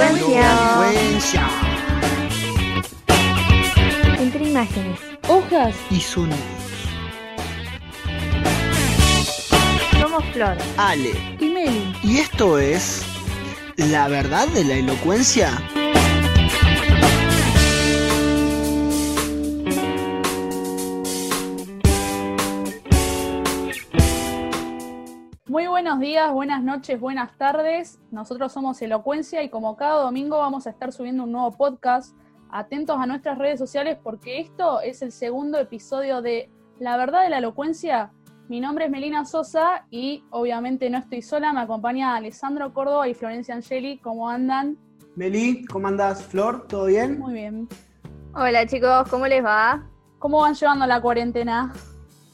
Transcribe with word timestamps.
Elocuencia. 0.00 1.48
Entre 4.20 4.48
imágenes. 4.48 5.00
Hojas. 5.26 5.74
Y 5.90 6.00
sonidos. 6.00 6.38
Somos 10.00 10.24
Flor. 10.32 10.56
Ale. 10.76 11.10
Y 11.40 11.46
Meli. 11.46 11.96
Y 12.04 12.18
esto 12.18 12.60
es. 12.60 13.02
¿La 13.76 14.06
verdad 14.06 14.46
de 14.48 14.62
la 14.62 14.74
elocuencia? 14.74 15.50
Buenos 25.88 26.06
días, 26.06 26.30
buenas 26.34 26.62
noches, 26.62 27.00
buenas 27.00 27.34
tardes. 27.38 27.98
Nosotros 28.10 28.52
somos 28.52 28.82
Elocuencia 28.82 29.42
y 29.42 29.48
como 29.48 29.74
cada 29.74 30.02
domingo 30.02 30.36
vamos 30.36 30.66
a 30.66 30.70
estar 30.70 30.92
subiendo 30.92 31.22
un 31.24 31.32
nuevo 31.32 31.50
podcast. 31.52 32.14
Atentos 32.50 32.98
a 33.00 33.06
nuestras 33.06 33.38
redes 33.38 33.58
sociales 33.58 33.96
porque 34.02 34.38
esto 34.38 34.82
es 34.82 35.00
el 35.00 35.12
segundo 35.12 35.58
episodio 35.58 36.20
de 36.20 36.50
La 36.78 36.98
verdad 36.98 37.22
de 37.22 37.30
la 37.30 37.38
elocuencia. 37.38 38.12
Mi 38.50 38.60
nombre 38.60 38.84
es 38.84 38.90
Melina 38.90 39.24
Sosa 39.24 39.86
y 39.88 40.24
obviamente 40.28 40.90
no 40.90 40.98
estoy 40.98 41.22
sola, 41.22 41.54
me 41.54 41.60
acompaña 41.60 42.16
Alessandro 42.16 42.74
Córdoba 42.74 43.08
y 43.08 43.14
Florencia 43.14 43.54
Angeli. 43.54 43.96
¿Cómo 43.96 44.28
andan? 44.28 44.76
Meli, 45.16 45.64
¿cómo 45.64 45.88
andás? 45.88 46.22
Flor, 46.22 46.66
¿todo 46.68 46.84
bien? 46.84 47.18
Muy 47.18 47.32
bien. 47.32 47.66
Hola 48.34 48.66
chicos, 48.66 49.08
¿cómo 49.08 49.26
les 49.26 49.42
va? 49.42 49.88
¿Cómo 50.18 50.42
van 50.42 50.52
llevando 50.52 50.86
la 50.86 51.00
cuarentena? 51.00 51.72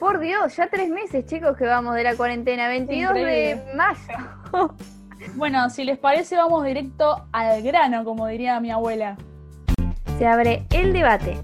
Por 0.05 0.21
Dios, 0.21 0.55
ya 0.55 0.69
tres 0.69 0.91
meses 0.91 1.25
chicos 1.25 1.57
que 1.57 1.65
vamos 1.65 1.95
de 1.95 2.03
la 2.03 2.15
cuarentena, 2.15 2.69
22 2.69 3.15
de 3.15 3.59
mayo. 3.75 4.75
Bueno, 5.35 5.71
si 5.71 5.83
les 5.83 5.97
parece 5.97 6.37
vamos 6.37 6.63
directo 6.63 7.25
al 7.33 7.63
grano, 7.63 8.05
como 8.05 8.27
diría 8.27 8.61
mi 8.61 8.71
abuela. 8.71 9.17
Se 10.19 10.27
abre 10.27 10.67
el 10.73 10.93
debate. 10.93 11.43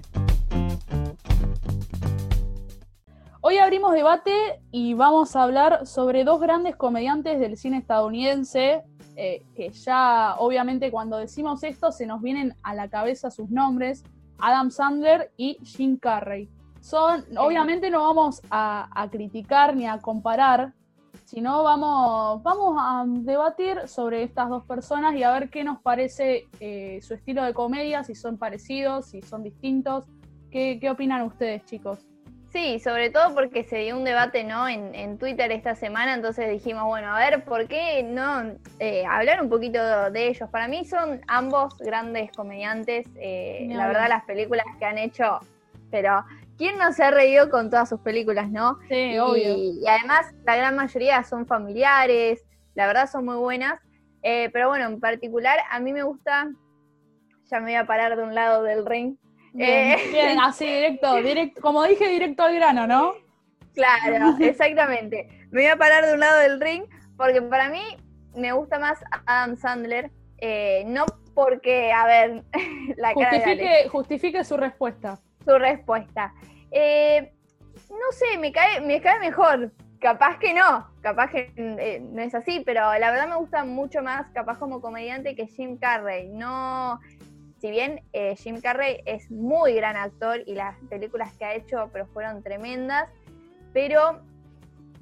Hoy 3.41 3.57
abrimos 3.57 3.93
debate 3.93 4.61
y 4.69 4.93
vamos 4.93 5.35
a 5.35 5.41
hablar 5.41 5.87
sobre 5.87 6.23
dos 6.23 6.39
grandes 6.39 6.75
comediantes 6.75 7.39
del 7.39 7.57
cine 7.57 7.79
estadounidense, 7.79 8.83
eh, 9.15 9.41
que 9.55 9.71
ya 9.71 10.35
obviamente 10.37 10.91
cuando 10.91 11.17
decimos 11.17 11.63
esto 11.63 11.91
se 11.91 12.05
nos 12.05 12.21
vienen 12.21 12.53
a 12.61 12.75
la 12.75 12.89
cabeza 12.89 13.31
sus 13.31 13.49
nombres, 13.49 14.03
Adam 14.37 14.69
Sandler 14.69 15.31
y 15.35 15.57
Jim 15.63 15.97
Carrey. 15.97 16.47
Son, 16.81 17.23
obviamente 17.37 17.89
no 17.89 18.01
vamos 18.01 18.41
a, 18.49 18.89
a 18.93 19.09
criticar 19.09 19.75
ni 19.75 19.87
a 19.87 19.99
comparar, 19.99 20.73
sino 21.25 21.63
vamos, 21.63 22.43
vamos 22.43 22.75
a 22.77 23.05
debatir 23.07 23.87
sobre 23.87 24.23
estas 24.23 24.49
dos 24.49 24.65
personas 24.65 25.15
y 25.15 25.23
a 25.23 25.31
ver 25.31 25.49
qué 25.49 25.63
nos 25.63 25.79
parece 25.79 26.47
eh, 26.59 26.99
su 27.01 27.13
estilo 27.13 27.43
de 27.43 27.53
comedia, 27.53 28.03
si 28.03 28.15
son 28.15 28.37
parecidos, 28.37 29.05
si 29.11 29.21
son 29.21 29.43
distintos. 29.43 30.05
¿Qué, 30.49 30.77
qué 30.81 30.89
opinan 30.89 31.21
ustedes, 31.21 31.63
chicos? 31.65 32.05
Sí, 32.51 32.79
sobre 32.79 33.09
todo 33.09 33.33
porque 33.33 33.63
se 33.63 33.77
dio 33.77 33.97
un 33.97 34.03
debate 34.03 34.43
¿no? 34.43 34.67
en, 34.67 34.93
en 34.93 35.17
Twitter 35.17 35.53
esta 35.53 35.73
semana, 35.73 36.15
entonces 36.15 36.49
dijimos, 36.49 36.83
bueno, 36.83 37.15
a 37.15 37.17
ver, 37.17 37.45
¿por 37.45 37.65
qué 37.69 38.03
no 38.03 38.57
eh, 38.79 39.05
hablar 39.05 39.41
un 39.41 39.47
poquito 39.47 40.11
de 40.11 40.27
ellos? 40.27 40.49
Para 40.49 40.67
mí 40.67 40.83
son 40.83 41.21
ambos 41.27 41.77
grandes 41.77 42.29
comediantes, 42.33 43.07
eh, 43.15 43.67
la 43.69 43.87
verdad 43.87 44.09
las 44.09 44.25
películas 44.25 44.65
que 44.77 44.83
han 44.83 44.97
hecho, 44.97 45.39
pero 45.91 46.25
¿quién 46.61 46.77
no 46.77 46.91
se 46.93 47.03
ha 47.03 47.09
reído 47.11 47.49
con 47.49 47.69
todas 47.71 47.89
sus 47.89 47.99
películas, 48.01 48.51
no? 48.51 48.77
Sí, 48.87 49.13
y, 49.13 49.17
obvio. 49.17 49.57
y 49.57 49.83
además 49.87 50.27
la 50.45 50.55
gran 50.55 50.75
mayoría 50.75 51.23
son 51.23 51.47
familiares, 51.47 52.43
la 52.75 52.85
verdad 52.85 53.09
son 53.09 53.25
muy 53.25 53.37
buenas, 53.37 53.79
Eh, 54.23 54.51
pero 54.53 54.67
bueno, 54.69 54.85
en 54.85 54.99
particular 54.99 55.57
a 55.71 55.79
mí 55.79 55.91
me 55.93 56.03
gusta, 56.03 56.51
ya 57.49 57.57
me 57.59 57.65
voy 57.71 57.75
a 57.75 57.85
parar 57.87 58.15
de 58.15 58.21
un 58.23 58.35
lado 58.35 58.61
del 58.61 58.85
ring, 58.85 59.15
Bien, 59.53 59.97
Eh. 59.97 60.01
bien, 60.11 60.37
así 60.43 60.65
directo, 60.65 61.15
directo, 61.15 61.59
como 61.61 61.83
dije, 61.85 62.07
directo 62.07 62.43
al 62.43 62.53
grano, 62.53 62.85
¿no? 62.85 63.13
Claro, 63.73 64.35
exactamente. 64.39 65.27
Me 65.51 65.61
voy 65.61 65.69
a 65.71 65.75
parar 65.77 66.05
de 66.05 66.13
un 66.13 66.19
lado 66.19 66.37
del 66.39 66.61
ring 66.61 66.83
porque 67.17 67.41
para 67.41 67.69
mí 67.69 67.81
me 68.35 68.51
gusta 68.53 68.77
más 68.77 68.99
Adam 69.25 69.57
Sandler. 69.57 70.11
eh, 70.37 70.83
no 70.85 71.05
porque, 71.33 71.91
a 71.91 72.05
ver, 72.05 72.43
la 72.97 73.13
cara 73.13 73.31
de 73.31 73.43
Ale, 73.43 73.45
Justifique, 73.45 73.89
justifique 73.89 74.43
su 74.43 74.57
respuesta. 74.57 75.17
su 75.45 75.57
respuesta. 75.57 76.33
Eh, 76.71 77.33
no 77.89 78.11
sé, 78.11 78.37
me 78.39 78.51
cae, 78.51 78.81
me 78.81 79.01
cae 79.01 79.19
mejor. 79.19 79.71
Capaz 79.99 80.39
que 80.39 80.53
no, 80.53 80.87
capaz 81.01 81.29
que 81.29 81.53
eh, 81.55 81.99
no 82.01 82.21
es 82.21 82.33
así, 82.33 82.63
pero 82.65 82.81
la 82.97 83.11
verdad 83.11 83.27
me 83.27 83.35
gusta 83.35 83.63
mucho 83.65 84.01
más, 84.01 84.31
capaz 84.31 84.57
como 84.57 84.81
comediante, 84.81 85.35
que 85.35 85.45
Jim 85.45 85.77
Carrey. 85.77 86.27
No, 86.29 86.99
si 87.59 87.69
bien 87.69 88.01
eh, 88.11 88.35
Jim 88.35 88.59
Carrey 88.59 89.01
es 89.05 89.29
muy 89.29 89.75
gran 89.75 89.95
actor 89.95 90.41
y 90.47 90.55
las 90.55 90.75
películas 90.89 91.31
que 91.37 91.45
ha 91.45 91.53
hecho, 91.53 91.91
pero 91.93 92.07
fueron 92.07 92.41
tremendas, 92.41 93.09
pero 93.73 94.23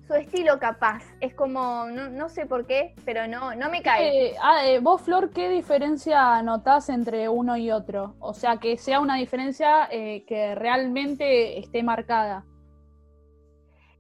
su 0.10 0.16
estilo 0.16 0.58
capaz 0.58 1.04
es 1.20 1.36
como, 1.36 1.86
no, 1.86 2.10
no 2.10 2.30
sé 2.30 2.48
por 2.48 2.66
qué, 2.66 2.96
pero 3.06 3.28
no, 3.28 3.54
no 3.54 3.70
me 3.70 3.84
cae. 3.84 4.30
Eh, 4.30 4.36
ah, 4.42 4.66
eh, 4.66 4.80
vos, 4.80 5.04
Flor, 5.04 5.30
¿qué 5.30 5.50
diferencia 5.50 6.42
notás 6.42 6.90
entre 6.90 7.30
uno 7.30 7.56
y 7.56 7.70
otro? 7.70 8.16
O 8.20 8.34
sea, 8.34 8.58
que 8.58 8.76
sea 8.78 9.02
una 9.02 9.18
diferencia 9.18 9.88
eh, 9.92 10.26
que 10.26 10.56
realmente 10.56 11.60
esté 11.60 11.84
marcada. 11.84 12.44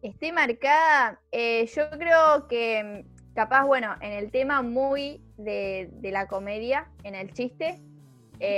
esté 0.01 0.31
marcada, 0.31 1.19
eh, 1.31 1.67
yo 1.67 1.87
creo 1.91 2.47
que 2.47 3.05
mm, 3.05 3.35
capaz, 3.35 3.65
bueno, 3.65 3.93
en 4.01 4.13
el 4.13 4.31
tema 4.31 4.63
muy 4.63 5.21
de, 5.37 5.89
de 5.91 6.09
la 6.09 6.25
comedia, 6.25 6.89
en 7.03 7.13
el 7.13 7.31
chiste, 7.33 7.79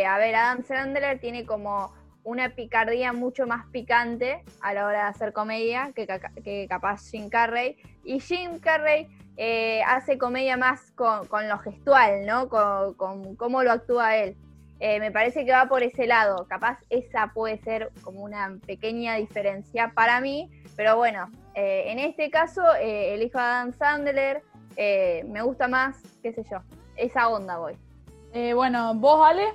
a 0.08 0.18
ver, 0.20 0.36
Adam 0.36 0.64
Sandler 0.64 1.20
tiene 1.20 1.46
como 1.46 1.92
una 2.24 2.50
picardía 2.56 3.14
mucho 3.14 3.48
más 3.48 3.66
picante 3.68 4.44
a 4.62 4.74
la 4.74 4.86
hora 4.86 5.04
de 5.04 5.10
hacer 5.10 5.34
comedia 5.34 5.92
que, 5.96 6.08
que 6.44 6.68
capaz 6.70 7.10
Jim 7.10 7.30
Carrey. 7.30 7.78
Y 8.04 8.20
Jim 8.20 8.60
Carrey 8.60 9.08
eh, 9.38 9.82
hace 9.88 10.18
comedia 10.18 10.58
más 10.58 10.92
con, 10.92 11.28
con 11.28 11.48
lo 11.48 11.58
gestual, 11.60 12.26
¿no? 12.26 12.50
Con, 12.50 12.94
con 12.96 13.36
cómo 13.36 13.64
lo 13.64 13.72
actúa 13.72 14.18
él. 14.18 14.36
Eh, 14.80 15.00
me 15.00 15.12
parece 15.12 15.46
que 15.46 15.52
va 15.52 15.68
por 15.68 15.84
ese 15.84 16.08
lado. 16.08 16.48
Capaz 16.48 16.80
esa 16.90 17.32
puede 17.34 17.60
ser 17.60 17.92
como 18.02 18.24
una 18.24 18.58
pequeña 18.66 19.16
diferencia 19.16 19.92
para 19.94 20.20
mí, 20.22 20.50
pero 20.76 20.98
bueno, 20.98 21.30
eh, 21.54 21.84
en 21.88 22.00
este 22.00 22.32
caso 22.32 22.62
eh, 22.80 23.14
elijo 23.14 23.38
a 23.38 23.62
Adam 23.62 23.74
Sandler, 23.74 24.42
eh, 24.78 25.24
me 25.28 25.42
gusta 25.44 25.68
más, 25.68 26.02
qué 26.24 26.34
sé 26.34 26.44
yo, 26.50 26.58
esa 26.96 27.30
onda 27.30 27.58
voy. 27.58 27.78
Eh, 28.34 28.54
bueno, 28.54 28.96
vos, 28.96 29.28
Ale, 29.28 29.54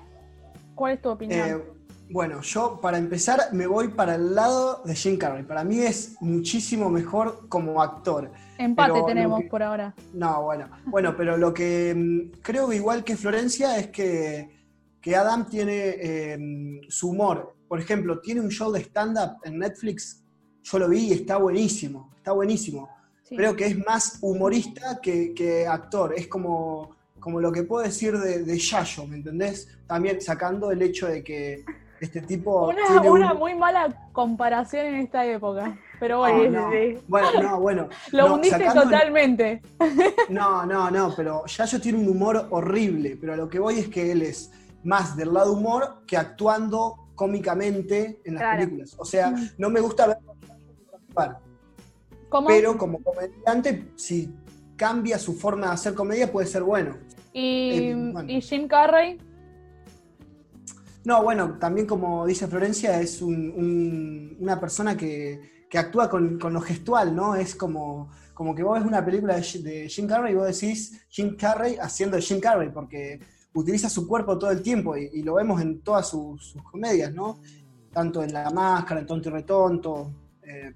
¿cuál 0.75 0.95
es 0.95 1.03
tu 1.03 1.11
opinión? 1.11 1.76
Bueno, 2.09 2.41
yo 2.41 2.79
para 2.81 2.99
empezar 2.99 3.41
me 3.53 3.67
voy 3.67 3.89
para 3.89 4.15
el 4.15 4.35
lado 4.35 4.83
de 4.85 4.95
Jim 4.95 5.17
Carrey. 5.19 5.43
Para 5.43 5.65
mí 5.65 5.81
es 5.81 6.15
muchísimo 6.21 6.89
mejor 6.89 7.49
como 7.49 7.83
actor. 7.83 8.31
Empate 8.59 9.03
tenemos 9.07 9.41
que- 9.41 9.49
por 9.49 9.63
ahora. 9.63 9.95
No, 10.13 10.43
bueno. 10.45 10.69
Bueno, 10.85 11.17
pero 11.17 11.37
lo 11.37 11.53
que 11.53 11.95
mm, 11.97 12.41
creo 12.43 12.69
que 12.69 12.77
igual 12.77 13.03
que 13.03 13.17
Florencia 13.17 13.77
es 13.79 13.89
que, 13.89 14.51
que 15.01 15.17
Adam 15.17 15.49
tiene 15.49 15.97
eh, 16.01 16.81
su 16.89 17.11
humor. 17.11 17.55
Por 17.67 17.81
ejemplo, 17.81 18.21
tiene 18.21 18.41
un 18.41 18.51
show 18.51 18.71
de 18.71 18.81
stand-up 18.81 19.39
en 19.43 19.59
Netflix. 19.59 20.23
Yo 20.63 20.79
lo 20.79 20.89
vi 20.89 21.09
y 21.09 21.13
está 21.13 21.39
buenísimo. 21.39 22.13
Está 22.17 22.31
buenísimo. 22.33 22.89
Sí. 23.25 23.35
Creo 23.37 23.57
que 23.57 23.67
es 23.67 23.77
más 23.85 24.19
humorista 24.21 25.01
que, 25.03 25.35
que 25.35 25.67
actor. 25.67 26.15
Es 26.17 26.29
como, 26.29 26.95
como 27.19 27.41
lo 27.41 27.51
que 27.51 27.65
puedo 27.65 27.83
decir 27.83 28.17
de, 28.17 28.45
de 28.45 28.59
Yayo, 28.59 29.07
¿me 29.09 29.17
entendés? 29.17 29.67
También 29.89 30.21
sacando 30.21 30.71
el 30.71 30.81
hecho 30.83 31.09
de 31.09 31.25
que 31.25 31.65
este 32.01 32.21
tipo. 32.23 32.69
Una, 32.69 32.85
tiene 32.87 33.11
una 33.11 33.33
un- 33.33 33.39
muy 33.39 33.55
mala 33.55 34.09
comparación 34.13 34.87
en 34.87 34.95
esta 34.97 35.25
época. 35.27 35.79
Pero 35.99 36.25
Ah, 36.25 36.31
bueno, 36.33 36.61
no. 36.63 36.71
sí. 36.73 36.99
Bueno, 37.09 37.43
no, 37.43 37.61
bueno. 37.61 37.89
lo 38.13 38.29
no, 38.29 38.35
hundiste 38.35 38.59
sacando 38.59 38.83
totalmente. 38.83 39.63
No, 40.29 40.67
no, 40.67 40.91
no, 40.91 41.13
pero 41.17 41.45
Yayo 41.47 41.81
tiene 41.81 41.99
un 41.99 42.09
humor 42.09 42.49
horrible, 42.51 43.17
pero 43.21 43.33
a 43.33 43.37
lo 43.37 43.49
que 43.49 43.59
voy 43.59 43.79
es 43.79 43.89
que 43.89 44.13
él 44.13 44.23
es 44.23 44.51
más 44.85 45.17
del 45.17 45.33
lado 45.33 45.53
humor 45.55 46.03
que 46.07 46.17
actuando 46.17 47.09
cómicamente 47.15 48.21
en 48.25 48.35
las 48.35 48.43
Claro. 48.43 48.59
películas. 48.59 48.95
O 48.99 49.05
sea, 49.05 49.31
Mm. 49.31 49.49
no 49.59 49.71
me 49.71 49.81
gusta 49.81 50.07
verlo 50.07 50.35
¿Cómo? 52.29 52.49
pero 52.49 52.77
como 52.77 52.99
comediante, 53.03 53.89
si 53.97 54.31
cambia 54.77 55.19
su 55.19 55.33
forma 55.35 55.69
de 55.69 55.73
hacer 55.73 55.95
comedia, 55.95 56.31
puede 56.31 56.47
ser 56.47 56.63
bueno. 56.63 56.97
y, 57.33 57.91
eh, 57.91 57.95
bueno. 58.13 58.31
y 58.31 58.41
Jim 58.41 58.67
Carrey, 58.67 59.19
No, 61.07 61.23
bueno, 61.23 61.57
también 61.61 61.87
como 61.87 62.27
dice 62.27 62.49
Florencia, 62.49 63.01
es 63.01 63.23
un- 63.23 63.53
un- 63.57 64.37
una 64.41 64.59
persona 64.59 64.97
que, 64.97 65.67
que 65.71 65.79
actúa 65.79 66.11
con, 66.11 66.37
con 66.37 66.53
lo 66.53 66.61
gestual, 66.61 67.15
¿no? 67.15 67.37
Es 67.37 67.55
como, 67.55 68.11
como 68.35 68.57
que 68.57 68.65
vos 68.65 68.77
ves 68.81 68.85
una 68.89 69.05
película 69.05 69.37
de, 69.37 69.43
Ji- 69.43 69.63
de 69.63 69.89
Jim 69.89 70.09
Carrey 70.09 70.33
y 70.33 70.37
vos 70.37 70.47
decís 70.49 71.07
Jim 71.09 71.37
Carrey 71.37 71.77
haciendo 71.81 72.17
de 72.17 72.23
Jim 72.23 72.41
Carrey, 72.41 72.71
porque 72.71 73.21
utiliza 73.55 73.89
su 73.89 74.09
cuerpo 74.09 74.37
todo 74.37 74.51
el 74.51 74.63
tiempo 74.63 74.97
y, 74.97 75.09
y 75.13 75.23
lo 75.23 75.35
vemos 75.35 75.61
en 75.63 75.81
todas 75.81 76.09
sus, 76.09 76.45
sus 76.45 76.63
comedias, 76.65 77.15
¿no? 77.15 77.39
Tanto 77.93 78.25
en 78.25 78.33
La 78.33 78.51
Máscara, 78.51 78.99
en 79.01 79.07
Tonto 79.07 79.29
y 79.29 79.33
Retonto. 79.33 80.11
eh, 80.43 80.73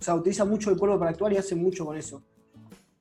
o 0.00 0.02
sea, 0.04 0.16
utiliza 0.16 0.44
mucho 0.44 0.70
el 0.70 0.76
cuerpo 0.76 0.98
para 0.98 1.12
actuar 1.12 1.32
y 1.32 1.36
hace 1.36 1.54
mucho 1.54 1.86
con 1.86 1.96
eso. 1.96 2.20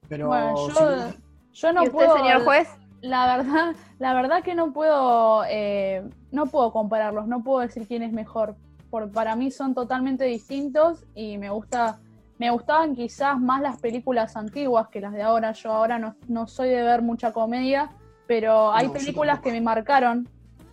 Pero 0.07 0.27
bueno, 0.27 0.56
yo, 0.68 0.73
no- 0.73 1.13
yo 1.53 1.73
no 1.73 1.81
¿Y 1.83 1.88
usted, 1.88 1.91
puedo. 2.06 2.18
señor 2.18 2.44
juez? 2.44 2.68
La 3.01 3.35
verdad, 3.38 3.75
la 4.00 4.13
verdad 4.13 4.44
que 4.44 4.53
no 4.56 4.73
puedo, 4.73 5.44
eh, 5.50 6.03
no 6.31 6.45
puedo 6.47 6.71
compararlos, 6.71 7.27
no 7.27 7.44
puedo 7.44 7.59
decir 7.59 7.88
quién 7.88 8.03
es 8.03 8.12
mejor. 8.12 8.56
Por, 8.89 9.12
para 9.12 9.35
mí 9.35 9.51
son 9.51 9.74
totalmente 9.74 10.24
distintos 10.25 11.06
y 11.13 11.38
me 11.38 11.50
gusta, 11.50 12.00
me 12.39 12.50
gustaban 12.51 12.95
quizás 12.95 13.39
más 13.39 13.62
las 13.62 13.79
películas 13.79 14.35
antiguas 14.38 14.88
que 14.89 15.01
las 15.01 15.13
de 15.13 15.21
ahora. 15.24 15.51
Yo 15.51 15.71
ahora 15.71 16.00
no, 16.00 16.15
no 16.27 16.47
soy 16.47 16.69
de 16.69 16.81
ver 16.83 17.01
mucha 17.01 17.31
comedia, 17.33 17.89
pero 18.27 18.71
hay 18.71 18.88
No, 18.88 18.94
películas 18.94 19.39
que 19.41 19.51
me 19.51 19.62
marcaron, 19.62 20.27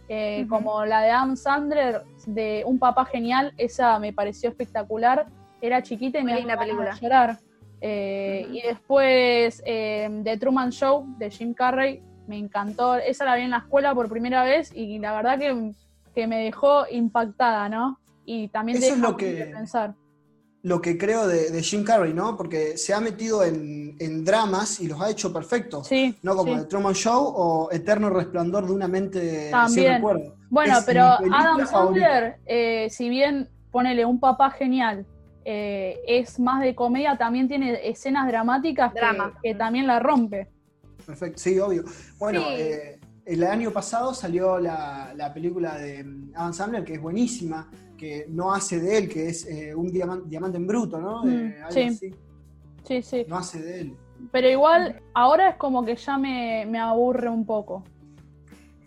eh, 0.09 0.47
como 0.49 0.85
la 0.85 1.01
de 1.01 1.11
Adam 1.11 1.37
Sandler, 1.37 2.03
de 2.27 2.63
Un 2.67 2.79
Papá 2.79 3.05
Genial, 3.07 3.53
esa 3.57 3.99
me 3.99 4.13
pareció 4.13 4.51
espectacular. 4.51 5.27
Era 5.61 5.83
chiquita 5.83 6.19
y 6.19 6.23
Muy 6.23 6.33
me 6.33 6.39
linda 6.39 6.55
daba 6.55 6.65
película. 6.67 6.95
llorar. 7.01 7.39
Eh. 7.81 8.47
Y 8.53 8.63
después 8.63 9.63
eh, 9.67 10.09
The 10.23 10.37
Truman 10.39 10.71
Show 10.71 11.07
de 11.19 11.31
Jim 11.31 11.53
Carrey, 11.55 12.03
me 12.27 12.39
encantó. 12.39 12.97
Esa 12.97 13.25
la 13.25 13.37
vi 13.37 13.43
en 13.43 13.51
la 13.51 13.59
escuela 13.59 13.95
por 13.95 14.09
primera 14.09 14.43
vez 14.45 14.73
y 14.75 14.99
la 14.99 15.13
verdad 15.15 15.39
que, 15.39 15.73
que 16.15 16.27
me 16.27 16.39
dejó 16.45 16.85
impactada, 16.91 17.69
¿no? 17.69 17.99
Y 18.25 18.49
también 18.49 18.79
Eso 18.79 18.95
es 18.95 18.99
lo 18.99 19.17
que- 19.17 19.51
pensar. 19.55 19.95
Lo 20.63 20.81
que 20.81 20.97
creo 20.97 21.27
de, 21.27 21.51
de 21.51 21.63
Jim 21.63 21.85
Carrey, 21.85 22.15
¿no? 22.15 22.39
Porque 22.39 22.79
se 22.79 22.95
ha 22.95 23.01
metido 23.01 23.45
en, 23.45 23.97
en 24.01 24.25
dramas 24.25 24.81
y 24.81 24.89
los 24.89 24.99
ha 24.99 25.11
hecho 25.11 25.31
perfectos. 25.31 25.87
Sí, 25.89 26.17
No 26.23 26.35
como 26.35 26.55
sí. 26.55 26.61
The 26.61 26.65
Truman 26.65 26.95
Show 26.95 27.23
o 27.37 27.69
Eterno 27.71 28.09
Resplandor 28.09 28.67
de 28.67 28.73
una 28.73 28.89
mente 28.89 29.43
sin 29.43 29.51
También. 29.51 29.95
recuerdo. 29.97 30.37
Bueno, 30.49 30.79
Es 30.79 30.85
pero 30.87 31.03
Adam. 31.31 31.67
Sandler, 31.67 32.37
eh, 32.47 32.89
si 32.89 33.11
bien 33.11 33.51
ponele 33.71 34.07
un 34.07 34.19
papá 34.19 34.51
genial, 34.53 35.05
eh, 35.45 35.99
es 36.07 36.41
más 36.41 36.63
de 36.63 36.75
comedia, 36.75 37.19
también 37.19 37.47
tiene 37.47 37.87
escenas 37.87 38.27
dramáticas 38.27 38.95
que- 38.95 39.01
Drama. 39.01 39.35
que, 39.43 39.55
también 39.55 39.87
la 39.87 39.99
rompe. 39.99 40.49
Perfecto, 41.07 41.39
sí, 41.39 41.59
obvio. 41.59 41.85
Bueno, 42.19 42.41
Sí. 42.41 42.55
eh, 42.59 42.99
el 43.27 43.43
año 43.45 43.71
pasado 43.73 44.13
salió 44.15 44.59
la, 44.59 45.13
la 45.17 45.33
película 45.33 45.77
de 45.79 46.05
mm, 46.05 46.33
Adam 46.35 46.53
Sandler, 46.53 46.85
que 46.85 46.95
es 46.95 47.01
buenísima, 47.01 47.71
que 47.97 48.27
no 48.29 48.53
hace 48.53 48.81
de 48.81 48.99
él, 48.99 49.09
que 49.09 49.29
es 49.29 49.47
eh, 49.47 49.75
un 49.75 49.91
diamante, 49.93 50.29
diamante 50.29 50.57
en 50.59 50.67
bruto, 50.67 50.99
¿no? 51.01 51.25
Mm, 51.25 51.29
Eh, 51.47 51.57
algo 51.61 51.71
sí. 51.73 51.81
así. 51.83 52.11
Sí, 52.87 53.03
sí. 53.03 53.25
No 53.29 53.37
hace 53.39 53.61
de 53.63 53.81
él. 53.81 53.97
Pero 54.31 54.49
igual, 54.49 55.01
ahora 55.15 55.51
es 55.51 55.57
como 55.57 55.85
que 55.85 55.97
ya 55.97 56.19
me, 56.19 56.67
me 56.67 56.79
aburre 56.79 57.29
un 57.29 57.45
poco. 57.47 57.85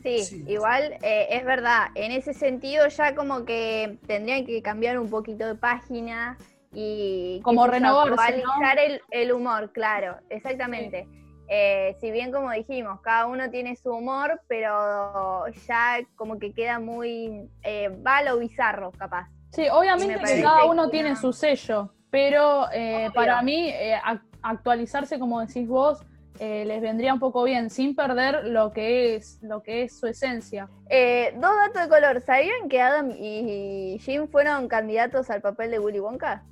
Sí, 0.04 0.20
Sí. 0.24 0.46
igual 0.48 0.94
eh, 1.02 1.28
es 1.32 1.44
verdad. 1.44 1.88
En 1.96 2.12
ese 2.12 2.34
sentido 2.34 2.88
ya 2.88 3.16
como 3.16 3.44
que 3.46 3.98
tendrían 4.08 4.46
que 4.46 4.62
cambiar 4.62 5.00
un 5.00 5.10
poquito 5.10 5.46
de 5.48 5.56
página 5.56 6.38
y 6.74 7.42
Como 7.44 7.66
renovarse, 7.68 8.12
¿no? 8.44 8.52
actualizar 8.52 8.80
el, 8.80 9.02
el 9.12 9.32
humor, 9.32 9.72
claro, 9.74 10.18
exactamente. 10.30 11.08
Eh, 11.48 11.96
si 12.02 12.12
bien 12.12 12.32
como 12.32 12.52
dijimos, 12.52 13.00
cada 13.02 13.26
uno 13.28 13.50
tiene 13.50 13.76
su 13.76 13.92
humor, 13.92 14.42
pero 14.48 15.46
ya 15.68 16.00
como 16.16 16.38
que 16.40 16.52
queda 16.54 16.80
muy, 16.80 17.50
eh, 17.64 17.90
va 18.06 18.18
a 18.18 18.24
lo 18.24 18.38
bizarro, 18.38 18.92
capaz. 18.92 19.28
Sí, 19.52 19.68
obviamente 19.72 20.18
me 20.22 20.36
que 20.36 20.42
cada 20.42 20.66
uno 20.66 20.84
no. 20.86 20.90
tiene 20.90 21.16
su 21.16 21.32
sello, 21.32 21.94
pero 22.10 22.68
eh, 22.74 23.10
para 23.14 23.42
mí 23.42 23.70
eh, 23.70 23.96
ac- 24.04 24.22
actualizarse, 24.42 25.18
como 25.20 25.40
decís 25.40 25.68
vos, 25.68 26.00
eh, 26.40 26.66
les 26.66 26.82
vendría 26.82 27.14
un 27.14 27.20
poco 27.20 27.44
bien, 27.44 27.70
sin 27.70 27.96
perder 27.96 28.46
lo 28.46 28.72
que 28.72 29.16
es, 29.16 29.40
lo 29.42 29.64
que 29.64 29.84
es 29.84 29.98
su 29.98 30.06
esencia. 30.06 30.70
Eh, 30.90 31.34
dos 31.38 31.52
datos 31.56 31.84
de 31.84 31.90
color. 31.90 32.22
¿Sabían 32.22 32.70
que 32.70 32.82
Adam 32.82 33.10
y 33.12 33.98
Jim 34.02 34.28
fueron 34.28 34.68
candidatos 34.68 35.30
al 35.30 35.42
papel 35.42 35.72
de 35.72 35.80
Willy 35.80 36.00
Wonka? 36.00 36.44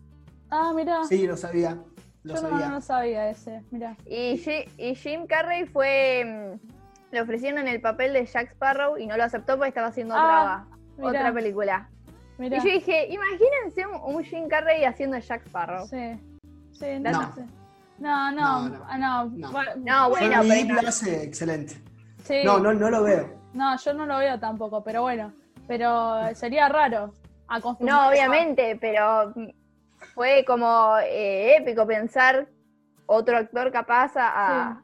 Ah, 0.50 0.72
mira, 0.76 1.04
Sí, 1.04 1.28
lo 1.28 1.38
sabía. 1.38 1.78
Lo 2.26 2.36
yo 2.36 2.42
no, 2.42 2.50
sabía. 2.50 2.70
no 2.70 2.82
sabía 2.82 3.30
ese, 3.30 3.62
mira. 3.72 3.96
Y, 4.06 4.38
Ji- 4.38 4.68
y 4.78 4.96
Jim 4.96 5.26
Carrey 5.28 5.66
fue. 5.66 6.26
mm, 6.62 6.68
Le 7.12 7.22
ofrecieron 7.22 7.68
el 7.68 7.80
papel 7.80 8.12
de 8.14 8.26
Jack 8.26 8.52
Sparrow 8.52 8.98
y 8.98 9.06
no 9.08 9.16
lo 9.16 9.24
aceptó 9.24 9.56
porque 9.56 9.70
estaba 9.70 9.88
haciendo 9.88 10.16
Ah, 10.18 10.66
otra, 11.02 11.32
película. 11.34 11.88
Y 12.40 12.50
yo 12.50 12.62
dije, 12.64 13.08
imagínense 13.10 13.86
un, 13.88 14.16
un 14.16 14.24
Jim 14.26 14.50
Carrey 14.50 14.84
haciendo 14.84 15.18
Jack 15.20 15.46
Sparrow. 15.46 15.88
Sí, 15.88 16.20
sí, 16.74 17.00
no, 17.00 17.12
No. 17.12 17.36
sé. 17.36 17.46
No, 18.00 18.32
no, 18.32 18.68
No, 18.68 18.70
no. 18.70 18.86
ah, 18.90 18.98
no. 18.98 19.26
No. 19.30 19.52
Bueno, 19.52 19.72
No, 19.78 20.10
bueno, 20.10 20.36
Johnny 20.38 20.66
pero 20.66 20.82
lo 20.82 20.90
hace 20.90 21.24
excelente. 21.24 21.76
sí. 22.24 22.42
No, 22.44 22.60
no, 22.60 22.74
no 22.74 22.90
lo 22.90 23.04
veo. 23.04 23.30
No, 23.54 23.78
yo 23.78 23.94
no 23.94 24.06
lo 24.06 24.18
veo 24.18 24.38
tampoco, 24.40 24.84
pero 24.84 25.04
bueno. 25.04 25.32
Pero 25.68 26.18
sería 26.36 26.68
raro 26.68 27.14
No, 27.80 28.10
obviamente, 28.10 28.78
pero 28.82 29.32
mm, 29.36 29.48
fue 30.14 30.44
como 30.46 30.96
eh, 31.04 31.58
épico 31.58 31.86
pensar 31.86 32.48
otro 33.06 33.38
actor 33.38 33.72
capaz 33.72 34.16
a, 34.18 34.28
a- 34.70 34.82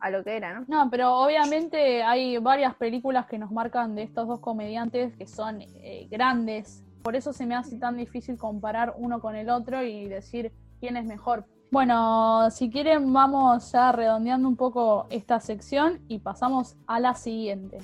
a 0.00 0.10
lo 0.10 0.22
que 0.22 0.36
era, 0.36 0.52
¿no? 0.60 0.64
No, 0.68 0.90
pero 0.90 1.14
obviamente 1.14 2.02
hay 2.02 2.36
varias 2.36 2.74
películas 2.74 3.24
que 3.26 3.38
nos 3.38 3.50
marcan 3.50 3.94
de 3.94 4.02
estos 4.02 4.28
dos 4.28 4.38
comediantes 4.40 5.16
que 5.16 5.26
son 5.26 5.62
eh, 5.62 6.06
grandes. 6.10 6.82
Por 7.02 7.16
eso 7.16 7.32
se 7.32 7.46
me 7.46 7.54
hace 7.54 7.78
tan 7.78 7.96
difícil 7.96 8.36
comparar 8.36 8.92
uno 8.98 9.20
con 9.20 9.34
el 9.34 9.48
otro 9.48 9.82
y 9.82 10.06
decir 10.08 10.52
quién 10.80 10.98
es 10.98 11.06
mejor. 11.06 11.46
Bueno, 11.70 12.50
si 12.50 12.70
quieren 12.70 13.12
vamos 13.14 13.72
ya 13.72 13.92
redondeando 13.92 14.46
un 14.46 14.56
poco 14.56 15.06
esta 15.10 15.40
sección 15.40 16.00
y 16.08 16.18
pasamos 16.18 16.76
a 16.86 17.00
la 17.00 17.14
siguiente. 17.14 17.78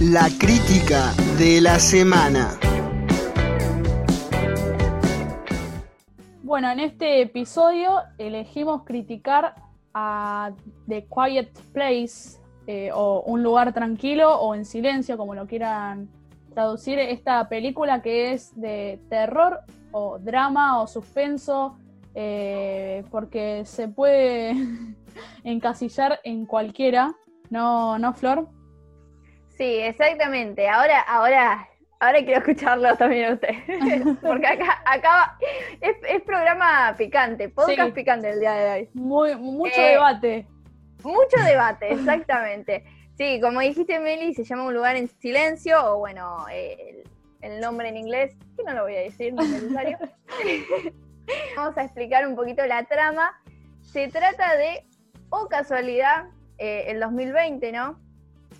La 0.00 0.28
crítica 0.40 1.12
de 1.38 1.60
la 1.60 1.78
semana. 1.78 2.58
Bueno, 6.50 6.68
en 6.72 6.80
este 6.80 7.20
episodio 7.20 8.02
elegimos 8.18 8.82
criticar 8.82 9.54
a 9.94 10.50
The 10.88 11.06
Quiet 11.06 11.56
Place 11.72 12.40
eh, 12.66 12.90
o 12.92 13.22
Un 13.24 13.44
lugar 13.44 13.72
tranquilo 13.72 14.36
o 14.36 14.56
En 14.56 14.64
silencio, 14.64 15.16
como 15.16 15.36
lo 15.36 15.46
quieran 15.46 16.08
traducir, 16.52 16.98
esta 16.98 17.48
película 17.48 18.02
que 18.02 18.32
es 18.32 18.60
de 18.60 18.98
terror 19.08 19.60
o 19.92 20.18
drama 20.18 20.82
o 20.82 20.88
suspenso, 20.88 21.78
eh, 22.16 23.04
porque 23.12 23.64
se 23.64 23.86
puede 23.86 24.56
encasillar 25.44 26.18
en 26.24 26.46
cualquiera, 26.46 27.14
¿no, 27.48 27.96
no 27.96 28.12
Flor? 28.12 28.48
Sí, 29.56 29.76
exactamente. 29.76 30.68
Ahora, 30.68 31.00
ahora, 31.02 31.68
ahora 32.00 32.18
quiero 32.24 32.38
escucharlo 32.40 32.96
también 32.96 33.30
a 33.30 33.34
usted. 33.34 33.50
Porque 34.22 34.46
acá, 34.46 34.82
acá 34.84 35.38
es, 35.80 35.96
es 36.08 36.22
programa 36.22 36.94
picante, 36.98 37.48
podcast 37.48 37.88
Sí. 37.88 37.92
picante 37.92 38.30
el 38.30 38.40
día 38.40 38.52
de 38.54 38.70
hoy. 38.72 38.88
Muy, 38.94 39.36
mucho 39.36 39.80
Eh, 39.80 39.90
debate. 39.92 40.46
Mucho 41.04 41.36
debate, 41.44 41.92
exactamente. 41.92 42.84
Sí, 43.16 43.38
como 43.40 43.60
dijiste, 43.60 43.98
Meli, 44.00 44.34
se 44.34 44.44
llama 44.44 44.64
Un 44.64 44.74
lugar 44.74 44.96
en 44.96 45.08
silencio, 45.08 45.76
o 45.92 45.98
bueno, 45.98 46.46
el, 46.50 47.04
el 47.42 47.60
nombre 47.60 47.88
en 47.88 47.96
inglés, 47.98 48.34
que 48.56 48.64
no 48.64 48.72
lo 48.72 48.82
voy 48.84 48.96
a 48.96 49.00
decir, 49.00 49.32
no 49.34 49.42
es 49.42 49.50
necesario. 49.50 49.98
Vamos 51.56 51.76
a 51.76 51.84
explicar 51.84 52.26
un 52.26 52.34
poquito 52.34 52.64
la 52.66 52.84
trama. 52.84 53.40
Se 53.82 54.08
trata 54.08 54.56
de, 54.56 54.84
o 55.28 55.48
casualidad, 55.48 56.26
eh, 56.58 56.84
el 56.88 56.98
2020, 57.00 57.72
¿no? 57.72 58.00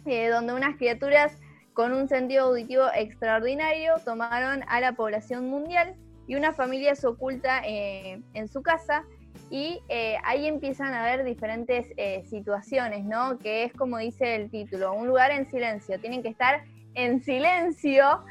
Eh, 0.06 0.28
donde 0.28 0.52
unas 0.54 0.76
criaturas 0.76 1.40
con 1.74 1.92
un 1.92 2.08
sentido 2.08 2.46
auditivo 2.46 2.84
extraordinario 2.94 3.94
tomaron 4.04 4.64
a 4.68 4.80
la 4.80 4.92
población 4.92 5.48
mundial 5.48 5.94
y 6.26 6.36
una 6.36 6.52
familia 6.52 6.94
se 6.94 7.06
oculta 7.06 7.62
eh, 7.66 8.20
en 8.34 8.48
su 8.48 8.62
casa 8.62 9.04
y 9.50 9.80
eh, 9.88 10.16
ahí 10.24 10.46
empiezan 10.46 10.94
a 10.94 11.02
haber 11.02 11.24
diferentes 11.24 11.86
eh, 11.96 12.22
situaciones, 12.26 13.04
¿no? 13.04 13.38
Que 13.38 13.64
es 13.64 13.72
como 13.72 13.98
dice 13.98 14.36
el 14.36 14.50
título, 14.50 14.92
un 14.92 15.08
lugar 15.08 15.32
en 15.32 15.50
silencio. 15.50 15.98
Tienen 15.98 16.22
que 16.22 16.28
estar 16.28 16.62
en 16.94 17.20
silencio 17.22 18.24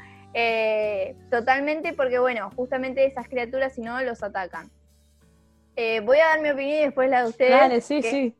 totalmente 1.30 1.92
porque, 1.92 2.18
bueno, 2.20 2.50
justamente 2.54 3.04
esas 3.04 3.28
criaturas 3.28 3.74
si 3.74 3.82
no 3.82 4.00
los 4.02 4.22
atacan. 4.22 4.70
Voy 5.76 6.18
a 6.18 6.28
dar 6.28 6.40
mi 6.40 6.50
opinión 6.50 6.78
y 6.78 6.82
después 6.84 7.10
la 7.10 7.24
de 7.24 7.28
ustedes. 7.28 7.50
Dale, 7.50 7.80
sí, 7.80 8.00
que 8.00 8.10
sí. 8.10 8.34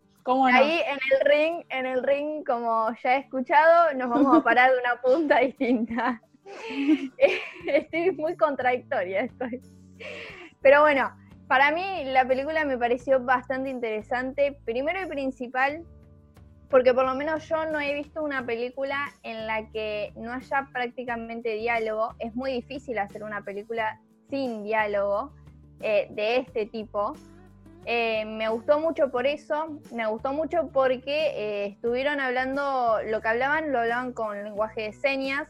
Ahí 0.52 0.80
en 0.86 0.98
el 1.12 1.24
ring, 1.24 1.64
en 1.70 1.86
el 1.86 2.02
ring, 2.02 2.44
como 2.44 2.88
ya 3.02 3.16
he 3.16 3.20
escuchado, 3.20 3.94
nos 3.94 4.10
vamos 4.10 4.36
a 4.36 4.42
parar 4.42 4.70
de 4.72 4.78
una 4.78 5.00
punta 5.00 5.38
distinta. 5.40 6.20
Estoy 7.66 8.12
muy 8.12 8.36
contradictoria, 8.36 9.22
estoy. 9.22 9.60
Pero 10.60 10.82
bueno, 10.82 11.10
para 11.48 11.72
mí 11.72 12.04
la 12.04 12.26
película 12.26 12.64
me 12.64 12.78
pareció 12.78 13.20
bastante 13.20 13.70
interesante. 13.70 14.58
Primero 14.64 15.02
y 15.02 15.06
principal, 15.06 15.84
porque 16.68 16.94
por 16.94 17.04
lo 17.04 17.14
menos 17.14 17.48
yo 17.48 17.66
no 17.66 17.80
he 17.80 17.94
visto 17.94 18.22
una 18.22 18.44
película 18.44 19.12
en 19.22 19.46
la 19.46 19.68
que 19.70 20.12
no 20.16 20.32
haya 20.32 20.68
prácticamente 20.72 21.54
diálogo. 21.54 22.14
Es 22.18 22.34
muy 22.34 22.52
difícil 22.52 22.98
hacer 22.98 23.24
una 23.24 23.42
película 23.42 24.00
sin 24.28 24.62
diálogo 24.62 25.32
eh, 25.80 26.08
de 26.10 26.36
este 26.36 26.66
tipo. 26.66 27.14
Eh, 27.86 28.24
me 28.26 28.48
gustó 28.48 28.78
mucho 28.78 29.10
por 29.10 29.26
eso, 29.26 29.80
me 29.92 30.06
gustó 30.06 30.32
mucho 30.32 30.68
porque 30.72 31.32
eh, 31.34 31.66
estuvieron 31.66 32.20
hablando, 32.20 32.98
lo 33.06 33.20
que 33.20 33.28
hablaban, 33.28 33.72
lo 33.72 33.80
hablaban 33.80 34.12
con 34.12 34.42
lenguaje 34.44 34.82
de 34.82 34.92
señas, 34.92 35.48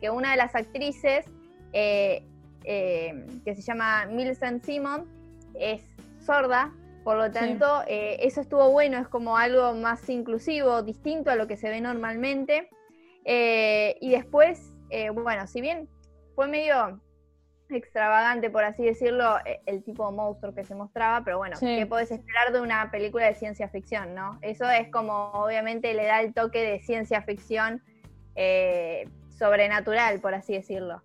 que 0.00 0.10
una 0.10 0.32
de 0.32 0.36
las 0.36 0.54
actrices, 0.54 1.26
eh, 1.72 2.24
que 2.62 3.54
se 3.54 3.62
llama 3.62 4.06
Millicent 4.06 4.62
Simon, 4.64 5.06
es 5.54 5.82
sorda 6.20 6.72
Por 7.02 7.16
lo 7.16 7.30
tanto, 7.30 7.82
eso 7.88 8.40
estuvo 8.42 8.70
bueno, 8.70 8.98
es 8.98 9.08
como 9.08 9.36
algo 9.36 9.72
más 9.74 10.08
inclusivo, 10.10 10.82
distinto 10.82 11.30
a 11.30 11.36
lo 11.36 11.46
que 11.46 11.56
se 11.56 11.70
ve 11.70 11.80
normalmente. 11.80 12.68
Y 13.24 14.10
después, 14.10 14.70
bueno, 15.14 15.46
si 15.46 15.60
bien 15.62 15.88
fue 16.34 16.46
medio 16.46 17.00
extravagante, 17.72 18.50
por 18.50 18.64
así 18.64 18.84
decirlo, 18.84 19.38
eh, 19.44 19.60
el 19.66 19.82
tipo 19.82 20.08
de 20.10 20.16
monstruo 20.16 20.54
que 20.54 20.64
se 20.64 20.74
mostraba, 20.74 21.22
pero 21.24 21.38
bueno, 21.38 21.56
Sí. 21.56 21.76
¿qué 21.78 21.86
podés 21.86 22.10
esperar 22.10 22.52
de 22.52 22.60
una 22.60 22.90
película 22.90 23.26
de 23.26 23.34
ciencia 23.34 23.68
ficción, 23.68 24.14
no? 24.14 24.38
Eso 24.42 24.68
es 24.70 24.88
como, 24.90 25.30
obviamente, 25.32 25.94
le 25.94 26.04
da 26.04 26.20
el 26.20 26.32
toque 26.34 26.62
de 26.62 26.80
ciencia 26.80 27.22
ficción 27.22 27.82
eh, 28.36 29.08
sobrenatural, 29.30 30.20
por 30.20 30.34
así 30.34 30.54
decirlo. 30.54 31.02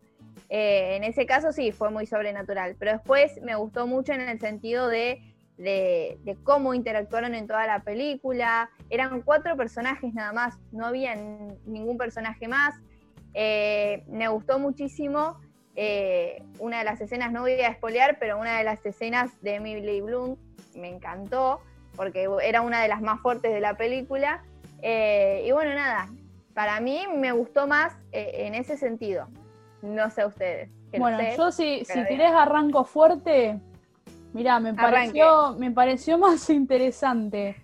Eh, 0.50 0.96
en 0.96 1.04
ese 1.04 1.26
caso 1.26 1.52
sí, 1.52 1.72
fue 1.72 1.90
muy 1.90 2.06
sobrenatural, 2.06 2.76
pero 2.78 2.92
después 2.92 3.42
me 3.42 3.56
gustó 3.56 3.88
mucho 3.88 4.14
en 4.14 4.22
el 4.22 4.40
sentido 4.40 4.88
de, 4.88 5.22
de, 5.58 6.18
de 6.24 6.36
cómo 6.44 6.74
interactuaron 6.74 7.34
en 7.34 7.48
toda 7.48 7.66
la 7.66 7.80
película. 7.80 8.70
Eran 8.90 9.22
cuatro 9.22 9.58
personajes 9.58 10.14
nada 10.14 10.34
más, 10.34 10.58
no 10.72 10.86
había 10.86 11.16
ningún 11.16 11.98
personaje 11.98 12.48
más. 12.48 12.76
Eh, 13.34 14.04
me 14.08 14.28
gustó 14.28 14.60
muchísimo 14.60 15.42
eh, 15.76 16.42
una 16.60 16.80
de 16.80 16.86
las 16.86 17.02
escenas, 17.02 17.32
no 17.32 17.42
voy 17.42 17.54
a 17.54 17.68
espolear, 17.68 18.18
pero 18.20 18.40
una 18.40 18.58
de 18.58 18.64
las 18.64 18.86
escenas 18.86 19.32
de 19.42 19.56
Emily 19.56 20.02
Blunt 20.02 20.40
me 20.76 20.90
encantó, 20.90 21.60
porque 21.96 22.28
era 22.44 22.62
una 22.62 22.82
de 22.82 22.88
las 22.88 23.02
más 23.02 23.22
fuertes 23.22 23.54
de 23.54 23.60
la 23.60 23.76
película. 23.76 24.44
Eh, 24.82 25.44
y 25.46 25.52
bueno, 25.52 25.74
nada, 25.74 26.08
para 26.54 26.80
mí 26.80 27.02
me 27.16 27.32
gustó 27.32 27.68
más 27.68 27.94
eh, 28.12 28.46
en 28.46 28.56
ese 28.56 28.78
sentido. 28.78 29.28
No 29.82 30.10
sé 30.10 30.26
ustedes. 30.26 30.70
que 30.92 31.00
Bueno, 31.00 31.18
sé. 31.20 31.36
yo 31.38 31.52
si, 31.52 31.86
si 31.86 32.06
querés 32.06 32.32
arranco 32.32 32.86
fuerte, 32.86 33.60
mirá, 34.34 34.60
me 34.60 34.70
Arranque. 34.70 35.20
pareció, 35.20 35.56
me 35.58 35.72
pareció 35.72 36.18
más 36.20 36.50
interesante 36.50 37.56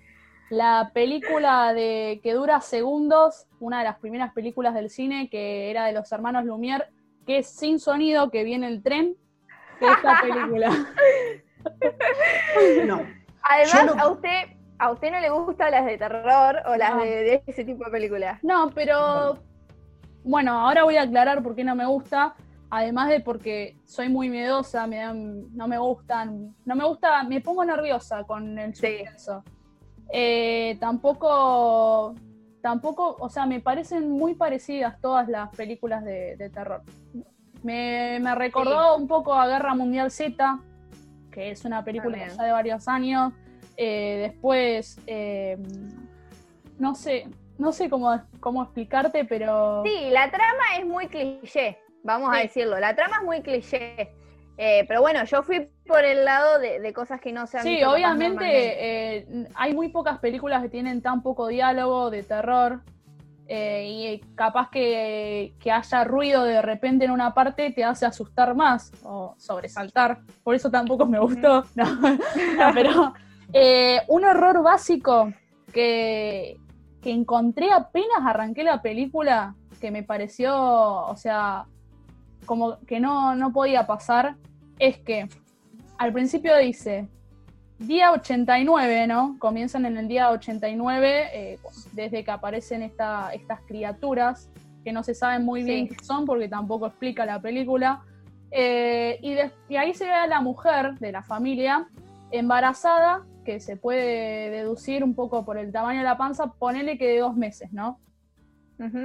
la 0.51 0.91
película 0.93 1.73
de 1.73 2.19
que 2.21 2.33
dura 2.33 2.59
segundos, 2.59 3.47
una 3.61 3.79
de 3.79 3.85
las 3.85 3.99
primeras 3.99 4.33
películas 4.33 4.73
del 4.73 4.89
cine 4.89 5.29
que 5.29 5.71
era 5.71 5.85
de 5.85 5.93
los 5.93 6.11
hermanos 6.11 6.43
Lumière, 6.43 6.87
que 7.25 7.39
es 7.39 7.47
sin 7.49 7.79
sonido, 7.79 8.29
que 8.31 8.43
viene 8.43 8.67
el 8.67 8.81
tren, 8.83 9.15
que 9.79 9.87
esta 9.87 10.21
película. 10.21 10.71
No, 12.85 13.01
Además, 13.43 13.95
no- 13.95 14.01
a 14.01 14.07
usted 14.09 14.29
a 14.79 14.91
usted 14.91 15.11
no 15.11 15.19
le 15.19 15.29
gustan 15.29 15.71
las 15.71 15.85
de 15.85 15.97
terror 15.97 16.55
o 16.65 16.75
las 16.75 16.95
No. 16.95 17.03
de, 17.03 17.09
de 17.09 17.43
ese 17.45 17.63
tipo 17.63 17.85
de 17.85 17.91
películas. 17.91 18.39
No, 18.43 18.71
pero 18.73 19.37
bueno, 20.23 20.59
ahora 20.59 20.83
voy 20.83 20.97
a 20.97 21.03
aclarar 21.03 21.43
por 21.43 21.55
qué 21.55 21.63
no 21.63 21.75
me 21.75 21.85
gusta. 21.85 22.33
Además 22.71 23.09
de 23.09 23.19
porque 23.19 23.75
soy 23.85 24.09
muy 24.09 24.29
miedosa, 24.29 24.87
me 24.87 24.97
dan, 24.97 25.55
no 25.55 25.67
me 25.67 25.77
gustan, 25.77 26.55
no 26.65 26.75
me 26.75 26.83
gusta, 26.83 27.21
me 27.23 27.41
pongo 27.41 27.63
nerviosa 27.63 28.23
con 28.23 28.57
el 28.57 28.73
Sí. 28.73 28.87
suspenso. 28.97 29.43
Eh, 30.11 30.77
tampoco, 30.79 32.15
tampoco, 32.61 33.17
o 33.19 33.29
sea, 33.29 33.45
me 33.45 33.59
parecen 33.59 34.09
muy 34.09 34.35
parecidas 34.35 34.99
todas 35.01 35.27
las 35.27 35.49
películas 35.55 36.03
de, 36.03 36.35
de 36.37 36.49
terror. 36.49 36.81
Me, 37.63 38.19
me 38.21 38.33
recordó 38.35 38.95
un 38.95 39.07
poco 39.07 39.33
a 39.33 39.47
Guerra 39.47 39.75
Mundial 39.75 40.09
Z, 40.11 40.59
que 41.31 41.51
es 41.51 41.65
una 41.65 41.83
película 41.83 42.17
También. 42.17 42.37
ya 42.37 42.43
de 42.43 42.51
varios 42.51 42.87
años. 42.87 43.33
Eh, 43.77 44.27
después, 44.29 44.99
eh, 45.07 45.57
no 46.77 46.93
sé, 46.95 47.27
no 47.57 47.71
sé 47.71 47.89
cómo, 47.89 48.19
cómo 48.39 48.63
explicarte, 48.63 49.25
pero 49.25 49.83
Sí, 49.85 50.09
la 50.11 50.29
trama 50.29 50.63
es 50.79 50.85
muy 50.85 51.07
cliché, 51.07 51.79
vamos 52.03 52.31
a 52.33 52.39
decirlo. 52.39 52.79
La 52.79 52.95
trama 52.95 53.17
es 53.17 53.23
muy 53.23 53.41
cliché. 53.41 54.11
Eh, 54.63 54.85
pero 54.87 55.01
bueno, 55.01 55.23
yo 55.23 55.41
fui 55.41 55.69
por 55.87 56.05
el 56.05 56.23
lado 56.23 56.59
de, 56.59 56.79
de 56.79 56.93
cosas 56.93 57.19
que 57.19 57.33
no 57.33 57.47
se 57.47 57.57
han 57.57 57.63
sí, 57.63 57.83
obviamente 57.83 58.45
eh, 58.45 59.47
hay 59.55 59.73
muy 59.73 59.89
pocas 59.89 60.19
películas 60.19 60.61
que 60.61 60.69
tienen 60.69 61.01
tan 61.01 61.23
poco 61.23 61.47
diálogo 61.47 62.11
de 62.11 62.21
terror. 62.21 62.81
eh, 63.47 63.87
y 63.89 64.19
capaz 64.35 64.69
que, 64.69 65.55
que 65.59 65.71
haya 65.71 66.03
ruido 66.03 66.43
de 66.43 66.61
repente 66.61 67.05
en 67.05 67.11
una 67.11 67.33
parte 67.33 67.71
te 67.71 67.83
hace 67.83 68.05
asustar 68.05 68.53
más 68.53 68.91
o 69.03 69.33
sobresaltar. 69.39 70.19
Por 70.43 70.53
eso 70.53 70.69
tampoco 70.69 71.07
me 71.07 71.17
gustó. 71.17 71.63
No, 71.75 71.85
no, 71.95 72.73
pero 72.75 73.13
un 74.09 74.23
error 74.25 74.61
básico 74.61 75.33
que, 75.73 76.55
que 77.01 77.09
encontré 77.09 77.71
apenas 77.71 78.19
arranqué 78.23 78.63
la 78.63 78.79
película, 78.83 79.55
que 79.79 79.89
me 79.89 80.03
pareció, 80.03 80.55
o 80.55 81.17
sea, 81.17 81.65
como 82.45 82.77
que 82.85 82.99
no, 82.99 83.35
no 83.35 83.51
podía 83.51 83.87
pasar, 83.87 84.35
es 84.81 84.97
que 84.99 85.29
al 85.97 86.11
principio 86.11 86.57
dice, 86.57 87.07
día 87.77 88.11
89, 88.11 89.05
¿no? 89.07 89.35
Comienzan 89.39 89.85
en 89.85 89.97
el 89.97 90.07
día 90.07 90.31
89, 90.31 91.29
eh, 91.33 91.59
desde 91.93 92.23
que 92.23 92.31
aparecen 92.31 92.81
esta- 92.81 93.31
estas 93.33 93.61
criaturas, 93.61 94.49
que 94.83 94.91
no 94.91 95.03
se 95.03 95.13
saben 95.13 95.45
muy 95.45 95.63
bien 95.63 95.87
Sí. 95.87 95.95
qué 95.95 96.03
son 96.03 96.25
porque 96.25 96.47
tampoco 96.47 96.87
explica 96.87 97.25
la 97.25 97.39
película. 97.39 98.01
Eh, 98.49 99.19
y, 99.21 99.33
de- 99.35 99.51
y 99.69 99.75
ahí 99.75 99.93
se 99.93 100.05
ve 100.05 100.11
a 100.13 100.25
la 100.27 100.41
mujer 100.41 100.95
de 100.99 101.11
la 101.11 101.21
familia 101.21 101.87
embarazada, 102.31 103.23
que 103.45 103.59
se 103.59 103.77
puede 103.77 104.49
deducir 104.49 105.03
un 105.03 105.13
poco 105.15 105.45
por 105.45 105.57
el 105.57 105.71
tamaño 105.71 105.99
de 105.99 106.05
la 106.05 106.17
panza, 106.17 106.53
ponele 106.53 106.97
que 106.97 107.07
de 107.07 107.19
dos 107.19 107.35
meses, 107.35 107.71
¿no? 107.71 107.99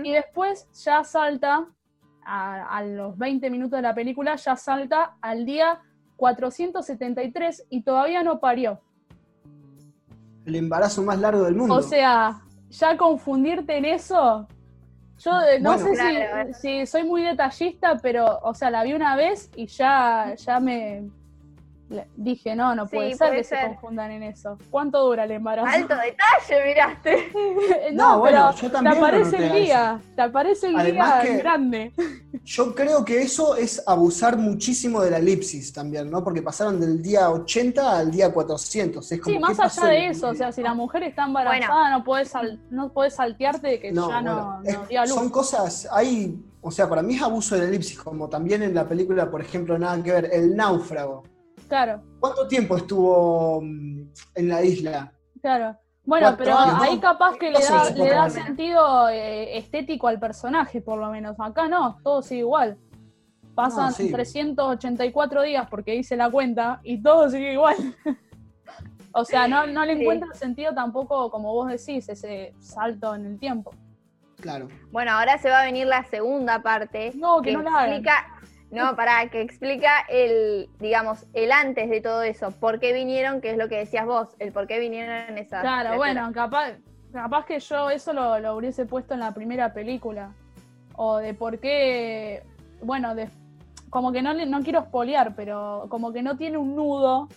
Y 0.05 0.13
después 0.13 0.67
ya 0.85 1.05
salta, 1.05 1.67
a, 2.27 2.77
a 2.77 2.83
los 2.85 3.17
20 3.17 3.49
minutos 3.51 3.79
de 3.79 3.83
la 3.83 3.95
película, 3.95 4.37
ya 4.37 4.57
salta 4.57 5.17
al 5.21 5.47
día 5.47 5.81
473 6.17 7.67
y 7.71 7.83
todavía 7.83 8.23
no 8.23 8.39
parió. 8.41 8.81
el 10.45 10.55
embarazo 10.55 11.03
más 11.03 11.19
largo 11.19 11.43
del 11.45 11.57
mundo. 11.57 11.75
O 11.75 11.83
sea, 11.83 12.41
ya 12.71 12.97
confundirte 12.97 13.77
en 13.79 13.85
eso, 13.85 14.47
yo 15.19 15.31
eh, 15.43 15.59
no 15.61 15.73
Bueno. 15.75 15.87
sé 15.89 15.95
Claro. 15.95 16.55
si, 16.55 16.81
si 16.81 16.87
soy 16.87 17.03
muy 17.05 17.23
detallista, 17.23 17.99
pero, 18.01 18.39
o 18.43 18.55
sea, 18.55 18.71
la 18.71 18.85
vi 18.85 18.93
una 18.93 19.17
vez 19.17 19.51
y 19.57 19.67
ya, 19.67 20.35
ya 20.37 20.61
me 20.61 21.11
le- 21.89 22.09
dije, 22.17 22.57
no, 22.57 22.75
no 22.75 22.87
Sí, 22.87 22.97
puede 22.97 23.11
ser 23.15 23.19
puede 23.29 23.37
que 23.39 23.45
se 23.45 23.57
confundan 23.67 24.11
en 24.11 24.23
eso. 24.25 24.59
¿Cuánto 24.71 25.05
dura 25.05 25.25
el 25.25 25.31
embarazo? 25.31 25.69
Alto 25.69 25.95
detalle, 25.95 26.65
miraste. 26.67 27.29
no, 27.93 28.15
No, 28.15 28.19
bueno, 28.19 28.51
pero 28.51 28.61
yo 28.63 28.67
te 28.69 28.73
también 28.73 28.95
lo 29.01 29.07
aparece 29.07 29.37
el 29.47 29.53
día, 29.65 30.01
te 30.17 30.23
aparece 30.23 30.67
el 30.69 30.77
Además 30.77 31.23
día 31.23 31.37
grande. 31.37 31.93
Yo 32.45 32.75
creo 32.77 33.05
que 33.05 33.23
eso 33.23 33.57
es 33.57 33.83
abusar 33.89 34.37
muchísimo 34.37 35.01
de 35.01 35.11
la 35.11 35.17
elipsis 35.19 35.73
también, 35.73 36.09
¿no? 36.11 36.23
Porque 36.23 36.43
pasaron 36.43 36.79
del 36.79 37.03
día 37.03 37.29
80 37.31 37.99
al 37.99 38.11
día 38.13 38.33
400. 38.33 39.11
Es 39.11 39.21
como, 39.21 39.35
Sí, 39.35 39.41
más 39.41 39.51
¿qué 39.53 39.57
pasó 39.57 39.83
allá 39.87 39.91
de 39.93 40.07
eso, 40.09 40.29
o 40.29 40.35
sea, 40.35 40.53
si 40.53 40.63
la 40.63 40.73
mujer 40.75 41.03
está 41.03 41.25
embarazada, 41.25 41.91
no 41.91 42.05
puedes 42.05 42.29
sal- 42.29 42.61
no 42.71 42.93
puedes 42.93 43.15
saltearte 43.17 43.67
de 43.67 43.81
que 43.81 43.91
No, 43.91 44.09
ya 44.09 44.21
bueno, 44.21 44.61
no, 44.63 44.69
es- 44.71 44.79
no 44.79 44.87
dio 44.87 45.01
a 45.01 45.07
luz. 45.07 45.15
son 45.15 45.29
cosas, 45.31 45.89
hay, 45.91 46.39
o 46.61 46.71
sea, 46.71 46.89
para 46.89 47.03
mí 47.03 47.17
es 47.17 47.23
abuso 47.23 47.57
de 47.57 47.63
la 47.63 47.69
elipsis, 47.69 47.99
como 47.99 48.29
también 48.29 48.63
en 48.63 48.75
la 48.75 48.87
película, 48.87 49.29
por 49.29 49.41
ejemplo, 49.41 49.77
nada 49.77 50.01
que 50.03 50.13
ver, 50.13 50.31
El 50.33 50.55
Náufrago. 50.55 51.25
Claro, 51.69 52.03
¿Cuánto 52.21 52.47
tiempo 52.47 52.77
estuvo 52.77 53.61
mm, 53.63 54.03
en 54.37 54.49
la 54.49 54.63
isla? 54.63 55.13
claro. 55.41 55.77
Bueno, 56.05 56.37
pero 56.39 56.57
años, 56.57 56.77
ahí 56.83 56.95
¿no? 56.95 57.01
capaz 57.01 57.37
que 57.37 57.51
le 57.51 57.59
da, 57.61 57.91
le 57.91 58.09
da 58.11 58.31
sentido 58.31 59.09
eh, 59.09 59.59
estético 59.59 60.07
al 60.07 60.21
personaje, 60.21 60.81
por 60.81 61.01
lo 61.01 61.11
menos. 61.11 61.35
Acá 61.41 61.67
no, 61.67 61.99
todo 62.05 62.23
sigue 62.23 62.43
igual. 62.43 62.79
Pasan 63.57 63.87
No, 63.87 63.91
sí. 63.93 64.13
384 64.13 65.43
días 65.43 65.67
porque 65.69 65.97
hice 65.97 66.17
la 66.17 66.31
cuenta 66.31 66.79
y 66.85 67.03
todo 67.03 67.29
sigue 67.29 67.55
igual. 67.55 67.75
o 69.13 69.25
sea, 69.25 69.49
no, 69.49 69.67
no 69.67 69.85
le 69.85 69.97
Sí. 69.97 70.03
encuentra 70.03 70.33
sentido 70.35 70.73
tampoco, 70.75 71.29
como 71.29 71.53
vos 71.53 71.69
decís, 71.71 72.09
ese 72.09 72.55
salto 72.61 73.13
en 73.17 73.27
el 73.27 73.39
tiempo. 73.41 73.75
Claro. 74.41 74.69
Bueno, 74.93 75.11
ahora 75.11 75.39
se 75.39 75.51
va 75.51 75.63
a 75.63 75.65
venir 75.65 75.89
la 75.89 76.05
segunda 76.05 76.63
parte. 76.63 77.11
No, 77.17 77.43
que 77.43 77.51
no 77.53 77.63
la 77.63 77.71
hagan. 77.71 77.89
explica, 77.95 78.27
no, 78.71 78.97
para 78.97 79.29
que 79.29 79.41
explica 79.43 79.91
el, 80.09 80.69
digamos, 80.81 81.27
el 81.35 81.53
antes 81.53 81.89
de 81.89 82.01
todo 82.01 82.23
eso, 82.23 82.51
por 82.51 82.81
qué 82.81 82.93
vinieron, 82.93 83.41
que 83.41 83.51
es 83.51 83.57
lo 83.59 83.69
que 83.69 83.77
decías 83.79 84.07
vos, 84.07 84.29
el 84.39 84.53
por 84.53 84.67
qué 84.67 84.79
vinieron 84.81 85.39
esas. 85.39 85.61
Claro, 85.63 85.91
criaturas. 85.91 85.97
bueno, 85.99 86.33
capaz, 86.33 86.73
capaz 87.13 87.47
que 87.47 87.61
yo 87.61 87.91
eso 87.91 88.13
lo, 88.13 88.39
lo 88.41 88.57
hubiese 88.57 88.85
puesto 88.87 89.15
en 89.15 89.21
la 89.21 89.33
primera 89.33 89.73
película. 89.73 90.33
O 90.97 91.19
de 91.19 91.35
por 91.35 91.59
qué, 91.59 92.43
bueno, 92.83 93.15
de, 93.15 93.29
como 93.91 94.13
que 94.13 94.23
no, 94.23 94.33
no 94.35 94.63
quiero 94.63 94.81
espolear, 94.81 95.35
pero 95.37 95.87
como 95.89 96.13
que 96.13 96.23
no 96.23 96.37
tiene 96.37 96.57
un 96.59 96.75
nudo 96.75 97.29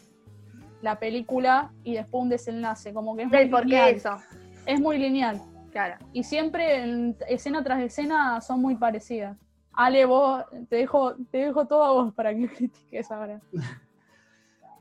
la 0.81 0.98
película 0.98 1.71
y 1.83 1.93
después 1.95 2.24
un 2.24 2.29
desenlace, 2.29 2.93
como 2.93 3.15
que 3.17 3.24
es 3.24 3.29
muy 3.29 3.45
por 3.48 3.62
qué 3.62 3.65
lineal. 3.67 3.89
eso. 3.95 4.15
Es 4.65 4.79
muy 4.79 4.98
lineal. 4.98 5.41
Claro. 5.71 5.95
Y 6.13 6.24
siempre 6.24 6.81
en- 6.83 7.17
escena 7.27 7.63
tras 7.63 7.81
escena 7.81 8.39
son 8.41 8.62
muy 8.62 8.75
parecidas. 8.75 9.38
Ale, 9.79 10.03
vos, 10.03 10.43
te 10.69 10.75
dejo, 10.75 11.15
te 11.31 11.38
dejo 11.38 11.65
todo 11.65 11.83
a 11.83 11.91
vos 11.93 12.13
para 12.13 12.36
que 12.36 12.50
critiques 12.53 13.09
ahora. 13.12 13.39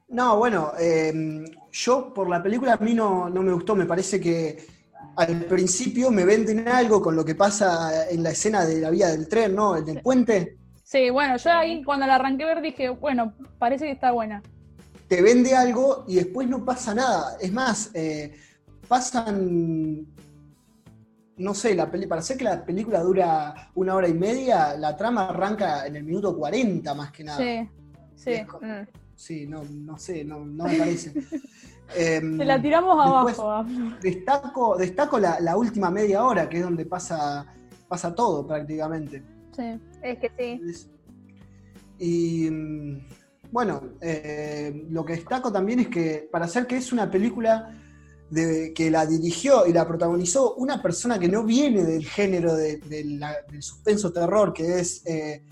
No, 0.09 0.39
bueno, 0.39 0.73
eh, 0.77 1.45
yo 1.71 2.13
por 2.13 2.29
la 2.29 2.43
película 2.43 2.73
a 2.73 2.79
mí 2.79 2.95
no, 2.95 3.31
no 3.31 3.43
me 3.43 3.53
gustó, 3.53 3.77
me 3.77 3.87
parece 3.87 4.21
que 4.21 4.59
al 5.15 5.45
principio 5.45 6.11
me 6.11 6.25
venden 6.25 6.67
algo 6.67 7.01
con 7.01 7.15
lo 7.15 7.25
que 7.25 7.37
pasa 7.37 8.09
en 8.11 8.25
la 8.25 8.31
escena 8.31 8.65
de 8.65 8.81
la 8.81 8.91
vía 8.91 9.09
del 9.09 9.29
tren, 9.29 9.55
¿no? 9.55 9.77
El 9.77 10.03
puente. 10.03 10.57
Sí, 10.83 11.11
bueno, 11.11 11.37
yo 11.37 11.53
ahí 11.53 11.85
cuando 11.85 12.05
la 12.05 12.17
arranqué 12.17 12.43
a 12.43 12.47
ver 12.49 12.61
dije, 12.61 12.89
bueno, 12.89 13.35
parece 13.59 13.85
que 13.85 13.93
está 13.93 14.11
buena. 14.11 14.43
te 15.07 15.23
vende 15.23 15.55
algo 15.55 16.07
y 16.09 16.17
después 16.17 16.49
no 16.49 16.65
pasa 16.65 16.93
nada. 16.95 17.37
Es 17.41 17.53
más, 17.53 17.91
eh, 17.95 18.35
pasan, 18.89 20.07
no 21.39 21.55
sé, 21.55 21.75
la 21.75 21.91
peli 21.91 22.07
para 22.07 22.21
hacer 22.21 22.37
que 22.37 22.45
la 22.45 22.65
película 22.65 23.01
dura 23.01 23.71
una 23.75 23.95
hora 23.95 24.09
y 24.09 24.15
media, 24.15 24.77
la 24.77 24.97
trama 24.97 25.29
arranca 25.29 25.87
en 25.87 25.97
el 25.97 26.05
minuto 26.05 26.37
40 26.37 26.95
más 26.95 27.11
que 27.13 27.25
nada. 27.25 27.39
Sí, 27.39 27.69
sí. 28.17 28.31
Es 28.33 28.47
Mm. 28.61 28.87
Sí, 29.15 29.47
no, 29.49 29.65
no 29.65 29.99
sé, 29.99 30.25
no, 30.25 30.45
no 30.45 30.65
me 30.65 30.79
parece. 30.79 31.13
Em, 31.97 32.37
Te 32.37 32.45
la 32.45 32.61
tiramos 32.61 32.93
abajo. 33.01 33.65
Destaco, 34.03 34.77
destaco 34.77 35.19
la, 35.19 35.41
la 35.41 35.57
última 35.57 35.91
media 35.91 36.23
hora, 36.23 36.47
que 36.49 36.59
es 36.59 36.63
donde 36.63 36.85
pasa, 36.85 37.47
pasa 37.89 38.15
todo 38.15 38.47
prácticamente. 38.47 39.23
Sí. 39.57 39.81
Es 40.03 40.19
que 40.19 40.31
sí. 40.39 40.61
Es- 40.69 40.91
Y 41.99 42.49
mm, 42.51 42.99
bueno, 43.51 43.81
eh, 44.03 44.85
lo 44.91 45.03
que 45.05 45.15
destaco 45.15 45.51
también 45.51 45.81
es 45.81 45.89
que 45.89 46.29
para 46.31 46.45
hacer 46.45 46.67
que 46.67 46.77
es 46.77 46.93
una 46.93 47.11
película 47.11 47.75
de, 48.31 48.73
que 48.75 48.91
la 48.91 49.07
dirigió 49.07 49.67
y 49.67 49.73
la 49.73 49.87
protagonizó 49.87 50.55
una 50.55 50.83
persona 50.83 51.19
que 51.19 51.29
no 51.29 51.45
viene 51.45 51.83
del 51.85 52.05
género 52.05 52.55
de- 52.55 52.77
de 52.79 53.05
la- 53.05 53.37
del 53.51 53.63
suspenso 53.63 54.13
terror, 54.13 54.53
que 54.53 54.81
es 54.81 55.03
eh, 55.07 55.43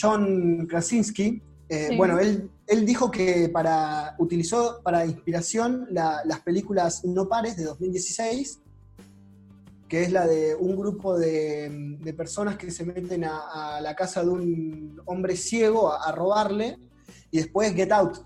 John 0.00 0.66
Krasinski. 0.68 1.42
eh, 1.68 1.88
Sí. 1.90 1.96
Bueno, 1.96 2.18
él, 2.18 2.50
él 2.66 2.84
dijo 2.86 3.10
que 3.10 3.48
para, 3.48 4.14
utilizó 4.18 4.80
para 4.82 5.04
inspiración 5.06 5.86
la- 5.90 6.22
las 6.24 6.40
películas 6.40 7.04
No 7.04 7.28
Pares 7.28 7.56
de 7.56 7.64
2016 7.64 8.58
que 9.88 10.04
es 10.04 10.10
la 10.10 10.26
de 10.26 10.54
un 10.54 10.74
grupo 10.74 11.18
de, 11.18 11.98
de 12.00 12.14
personas 12.14 12.56
que 12.56 12.70
se 12.70 12.82
meten 12.86 13.24
a, 13.24 13.76
a 13.76 13.80
la 13.82 13.94
casa 13.94 14.22
de 14.22 14.30
un 14.30 14.98
hombre 15.04 15.36
ciego 15.36 15.92
a, 15.92 16.08
a 16.08 16.12
robarle, 16.12 16.78
y 17.30 17.36
después 17.36 17.74
Get 17.74 17.92
Out. 17.92 18.16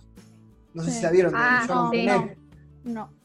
No 0.75 0.85
sé 0.85 0.91
Sí. 0.93 0.97
si 0.99 1.03
la 1.03 1.11
vieron, 1.11 1.33
de 1.33 1.39
Ah, 1.41 1.67
no, 1.69 1.91
Peele, 1.91 2.13
No. 2.13 2.31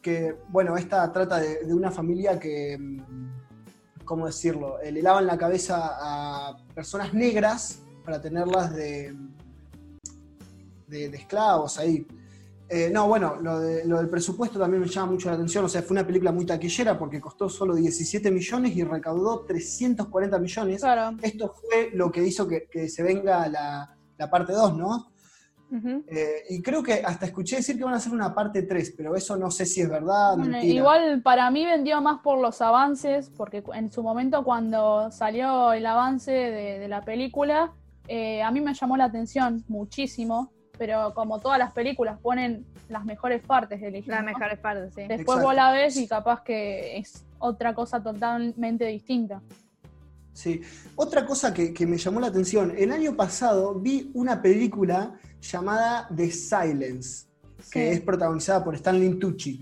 Que, 0.02 0.36
bueno, 0.50 0.76
esta 0.78 1.12
trata 1.12 1.38
de, 1.40 1.64
de 1.66 1.74
una 1.74 1.92
familia 1.92 2.40
que, 2.40 2.78
mm, 2.80 4.04
¿cómo 4.06 4.26
decirlo? 4.26 4.80
Eh, 4.82 4.92
le 4.92 5.02
lavan 5.02 5.28
la 5.28 5.38
cabeza 5.38 5.78
a 6.00 6.58
personas 6.74 7.14
negras 7.14 7.80
para 8.04 8.20
tenerlas 8.22 8.74
de, 8.76 9.16
de, 10.88 11.10
de 11.10 11.18
esclavos 11.18 11.78
ahí. 11.78 12.06
Eh, 12.68 12.90
no, 12.90 13.08
bueno, 13.08 13.36
lo, 13.42 13.60
de- 13.60 13.86
lo 13.86 13.98
del 13.98 14.08
presupuesto 14.10 14.58
también 14.58 14.82
me 14.82 14.88
llama 14.88 15.12
mucho 15.12 15.28
la 15.30 15.36
atención. 15.36 15.66
O 15.66 15.70
sea, 15.70 15.82
fue 15.82 15.94
una 15.96 16.08
película 16.08 16.32
muy 16.32 16.46
taquillera 16.46 16.98
porque 16.98 17.20
costó 17.20 17.50
solo 17.50 17.76
17 17.76 18.32
millones 18.32 18.76
y 18.78 18.84
recaudó 18.84 19.42
340 19.42 20.40
millones. 20.40 20.82
Claro. 20.82 21.18
Esto 21.22 21.54
fue 21.54 21.92
lo 21.94 22.10
que 22.12 22.24
hizo 22.26 22.48
que, 22.48 22.68
que 22.72 22.88
se 22.88 23.04
venga 23.04 23.48
la, 23.50 23.94
la 24.18 24.30
parte 24.30 24.54
2, 24.54 24.78
¿no? 24.78 25.11
Eh, 26.08 26.44
y 26.50 26.62
creo 26.62 26.84
que 26.84 27.02
hasta 27.06 27.26
escuché 27.26 27.58
decir 27.58 27.78
que 27.78 27.84
van 27.84 27.94
a 27.94 27.98
hacer 27.98 28.12
una 28.12 28.34
parte 28.34 28.64
3, 28.64 28.94
pero 28.98 29.16
eso 29.16 29.38
no 29.38 29.50
sé 29.52 29.66
si 29.66 29.82
es 29.82 29.90
verdad. 29.90 30.36
Bueno, 30.36 30.52
mentira. 30.52 30.74
igual 30.74 31.22
para 31.22 31.50
mí 31.50 31.66
vendió 31.66 32.02
más 32.02 32.20
por 32.20 32.40
los 32.40 32.62
avances, 32.62 33.30
porque 33.38 33.64
en 33.74 33.92
su 33.92 34.04
momento 34.04 34.44
cuando 34.44 35.12
salió 35.12 35.74
el 35.74 35.86
avance 35.86 36.32
de, 36.32 36.80
de 36.80 36.88
la 36.88 37.02
película, 37.02 37.74
eh, 38.08 38.42
a 38.42 38.52
mí 38.52 38.60
me 38.60 38.74
llamó 38.74 38.98
la 38.98 39.06
atención 39.06 39.64
muchísimo, 39.68 40.52
pero 40.78 41.14
como 41.14 41.40
todas 41.40 41.60
las 41.60 41.72
películas 41.72 42.20
ponen 42.20 42.66
las 42.90 43.06
mejores 43.06 43.42
partes 43.42 43.80
del 43.80 43.96
ejemplo. 43.96 44.16
Las 44.16 44.26
mejores 44.26 44.60
partes, 44.60 44.94
sí. 44.94 45.02
Después 45.02 45.20
Exacto. 45.38 45.44
vos 45.44 45.56
la 45.56 45.72
ves 45.72 45.96
y 45.98 46.08
capaz 46.08 46.44
que 46.44 46.98
es 46.98 47.26
otra 47.40 47.74
cosa 47.74 48.02
totalmente 48.02 48.86
distinta. 48.86 49.42
Sí. 50.34 50.62
Otra 50.96 51.26
cosa 51.26 51.54
que, 51.54 51.74
que 51.74 51.86
me 51.86 51.98
llamó 51.98 52.20
la 52.20 52.28
atención, 52.28 52.74
el 52.78 52.92
año 52.92 53.16
pasado 53.16 53.76
vi 53.76 54.12
una 54.14 54.42
película 54.42 55.20
llamada 55.42 56.08
The 56.16 56.32
Silence, 56.32 57.26
que 57.70 57.92
es 57.92 58.02
protagonizada 58.02 58.64
por 58.64 58.76
Stanley 58.76 59.20
Tucci. 59.20 59.62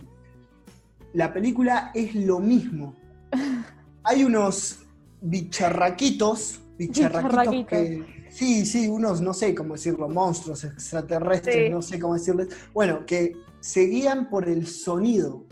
La 1.13 1.33
película 1.33 1.91
es 1.94 2.13
lo 2.15 2.39
mismo. 2.39 2.96
Hay 4.03 4.24
unos 4.24 4.79
bicharraquitos, 5.22 6.59
bicharraquitos 6.77 7.29
Bicharraquitos. 7.31 7.70
que... 7.70 8.20
Sí, 8.29 8.63
sí, 8.65 8.87
unos, 8.87 9.22
no 9.22 9.33
sé 9.33 9.55
cómo 9.55 9.74
decirlo, 9.74 10.07
monstruos 10.07 10.63
extraterrestres, 10.63 11.55
Sí. 11.65 11.70
no 11.72 11.81
sé 11.81 12.00
cómo 12.00 12.13
decirles. 12.13 12.50
Bueno, 12.74 13.03
que 13.07 13.33
se 13.59 13.81
guían 13.85 14.29
por 14.29 14.48
el 14.48 14.67
sonido. 14.67 15.46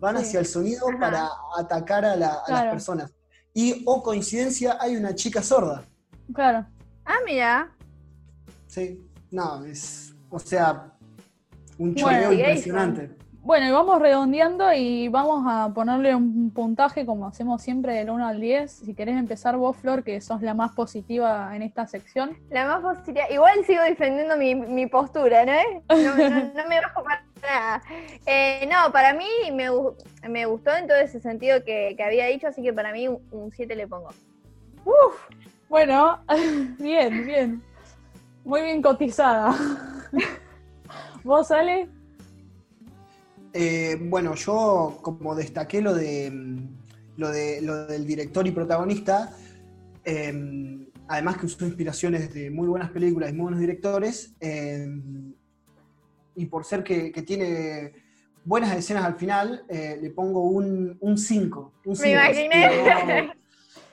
Van 0.00 0.16
Sí. 0.18 0.22
hacia 0.22 0.40
el 0.40 0.46
sonido 0.46 0.88
Ajá. 0.88 0.98
para 1.00 1.28
atacar 1.58 2.04
a, 2.04 2.14
la- 2.14 2.38
a 2.46 2.50
las 2.52 2.64
personas. 2.66 3.12
Y, 3.54 3.82
o 3.86 4.02
coincidencia, 4.02 4.76
hay 4.80 4.96
una 4.96 5.14
chica 5.14 5.42
sorda. 5.42 5.84
Claro. 6.34 6.66
Ah, 7.04 7.18
mira. 7.24 7.72
Sí, 8.66 9.00
no, 9.30 9.64
es, 9.64 10.12
o 10.28 10.38
sea, 10.40 10.92
un 11.78 11.94
choreo 11.94 12.32
impresionante. 12.32 13.16
Bueno, 13.44 13.66
y 13.66 13.70
vamos 13.72 14.00
redondeando 14.00 14.72
y 14.72 15.08
vamos 15.08 15.44
a 15.46 15.68
ponerle 15.74 16.14
un 16.14 16.50
puntaje 16.50 17.04
como 17.04 17.26
hacemos 17.26 17.60
siempre 17.60 17.92
del 17.92 18.08
1 18.08 18.26
al 18.26 18.40
10. 18.40 18.72
Si 18.72 18.94
querés 18.94 19.18
empezar 19.18 19.58
vos, 19.58 19.76
Flor, 19.76 20.02
que 20.02 20.18
sos 20.22 20.40
la 20.40 20.54
más 20.54 20.72
positiva 20.72 21.54
en 21.54 21.60
esta 21.60 21.86
sección. 21.86 22.38
La 22.48 22.64
más 22.66 22.80
positiva. 22.80 23.30
Igual 23.30 23.62
sigo 23.66 23.82
defendiendo 23.82 24.38
mi, 24.38 24.54
mi 24.54 24.86
postura, 24.86 25.44
¿no? 25.44 25.52
No, 25.90 26.16
no- 26.16 26.52
no 26.54 26.68
me 26.68 26.80
bajo 26.80 27.04
para 27.04 27.22
nada. 27.42 27.82
Eh, 28.24 28.66
no, 28.72 28.90
para 28.90 29.12
mí 29.12 29.26
me, 29.52 29.68
me 30.26 30.46
gustó 30.46 30.74
en 30.74 30.86
todo 30.88 30.96
ese 30.96 31.20
sentido 31.20 31.62
que, 31.64 31.92
que 31.98 32.02
había 32.02 32.24
dicho, 32.28 32.48
así 32.48 32.62
que 32.62 32.72
para 32.72 32.92
mí 32.92 33.08
un 33.08 33.52
7 33.52 33.76
le 33.76 33.86
pongo. 33.86 34.08
Bueno, 35.68 36.18
bien, 36.78 37.26
bien. 37.26 37.62
Muy 38.42 38.62
bien 38.62 38.80
cotizada. 38.80 39.54
¿Vos, 41.24 41.50
Ale? 41.50 41.88
Eh, 43.54 43.96
bueno, 44.00 44.34
yo 44.34 44.98
como 45.00 45.34
destaqué 45.34 45.80
lo 45.80 45.94
de 45.94 46.30
mm, 46.30 46.68
lo 47.16 47.30
de 47.30 47.62
lo 47.62 47.86
del 47.86 48.06
director 48.06 48.46
y 48.46 48.50
protagonista, 48.50 49.34
eh, 50.04 50.86
además 51.08 51.38
que 51.38 51.46
usó 51.46 51.64
inspiraciones 51.64 52.34
de 52.34 52.50
muy 52.50 52.66
buenas 52.66 52.90
películas 52.90 53.30
y 53.30 53.32
muy 53.32 53.44
buenos 53.44 53.60
directores, 53.60 54.34
eh, 54.40 54.86
y 56.34 56.46
por 56.46 56.64
ser 56.64 56.82
que, 56.82 57.12
que 57.12 57.22
tiene 57.22 57.92
buenas 58.44 58.76
escenas 58.76 59.04
al 59.04 59.14
final, 59.14 59.64
eh, 59.68 59.98
le 60.00 60.10
pongo 60.10 60.42
un 60.42 60.98
5. 61.16 61.72
Un 61.84 61.92
Me 61.92 61.96
cinco. 61.96 62.08
imaginé. 62.10 63.32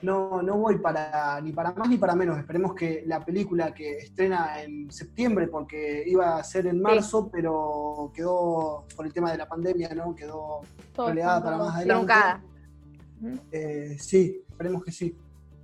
No, 0.02 0.42
no, 0.42 0.56
voy 0.56 0.78
para 0.78 1.40
ni 1.40 1.52
para 1.52 1.72
más 1.72 1.88
ni 1.88 1.96
para 1.96 2.14
menos. 2.14 2.38
Esperemos 2.38 2.74
que 2.74 3.04
la 3.06 3.24
película 3.24 3.72
que 3.72 3.98
estrena 3.98 4.60
en 4.62 4.90
septiembre, 4.90 5.46
porque 5.46 6.02
iba 6.06 6.36
a 6.36 6.44
ser 6.44 6.66
en 6.66 6.82
marzo, 6.82 7.30
pero 7.30 8.10
quedó 8.14 8.84
por 8.96 9.06
el 9.06 9.12
tema 9.12 9.30
de 9.30 9.38
la 9.38 9.48
pandemia, 9.48 9.94
¿no? 9.94 10.14
Quedó 10.14 10.60
Todo 10.92 11.08
relegada 11.08 11.42
para 11.42 11.56
más 11.56 11.76
adelante. 11.76 12.12
Eh, 13.52 13.96
sí, 13.98 14.42
esperemos 14.48 14.84
que 14.84 14.90
sí. 14.90 15.16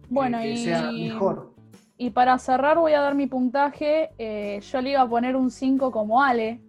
Bueno, 0.08 0.38
que, 0.38 0.44
que 0.44 0.50
y, 0.52 0.64
sea 0.64 0.92
mejor. 0.92 1.52
y 1.96 2.10
para 2.10 2.38
cerrar 2.38 2.78
voy 2.78 2.92
a 2.92 3.00
dar 3.00 3.14
mi 3.14 3.26
puntaje. 3.26 4.10
Eh, 4.18 4.60
yo 4.60 4.80
le 4.80 4.90
iba 4.90 5.02
a 5.02 5.08
poner 5.08 5.34
un 5.34 5.50
5 5.50 5.90
como 5.90 6.22
Ale, 6.22 6.60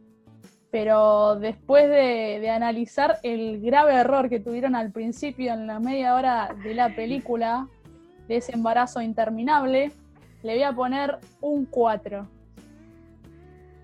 pero 0.72 1.36
después 1.36 1.88
de, 1.90 2.40
de 2.40 2.50
analizar 2.50 3.18
el 3.24 3.60
grave 3.62 3.94
error 3.96 4.30
que 4.30 4.40
tuvieron 4.40 4.76
al 4.76 4.92
principio 4.92 5.54
en 5.54 5.66
la 5.68 5.80
media 5.80 6.16
hora 6.16 6.56
de 6.64 6.74
la 6.76 6.90
película, 6.90 7.68
de 8.28 8.38
ese 8.38 8.54
embarazo 8.54 9.02
interminable, 9.02 9.92
le 10.44 10.54
voy 10.54 10.64
a 10.64 10.72
poner 10.74 11.18
un 11.42 11.66
4. 11.66 12.28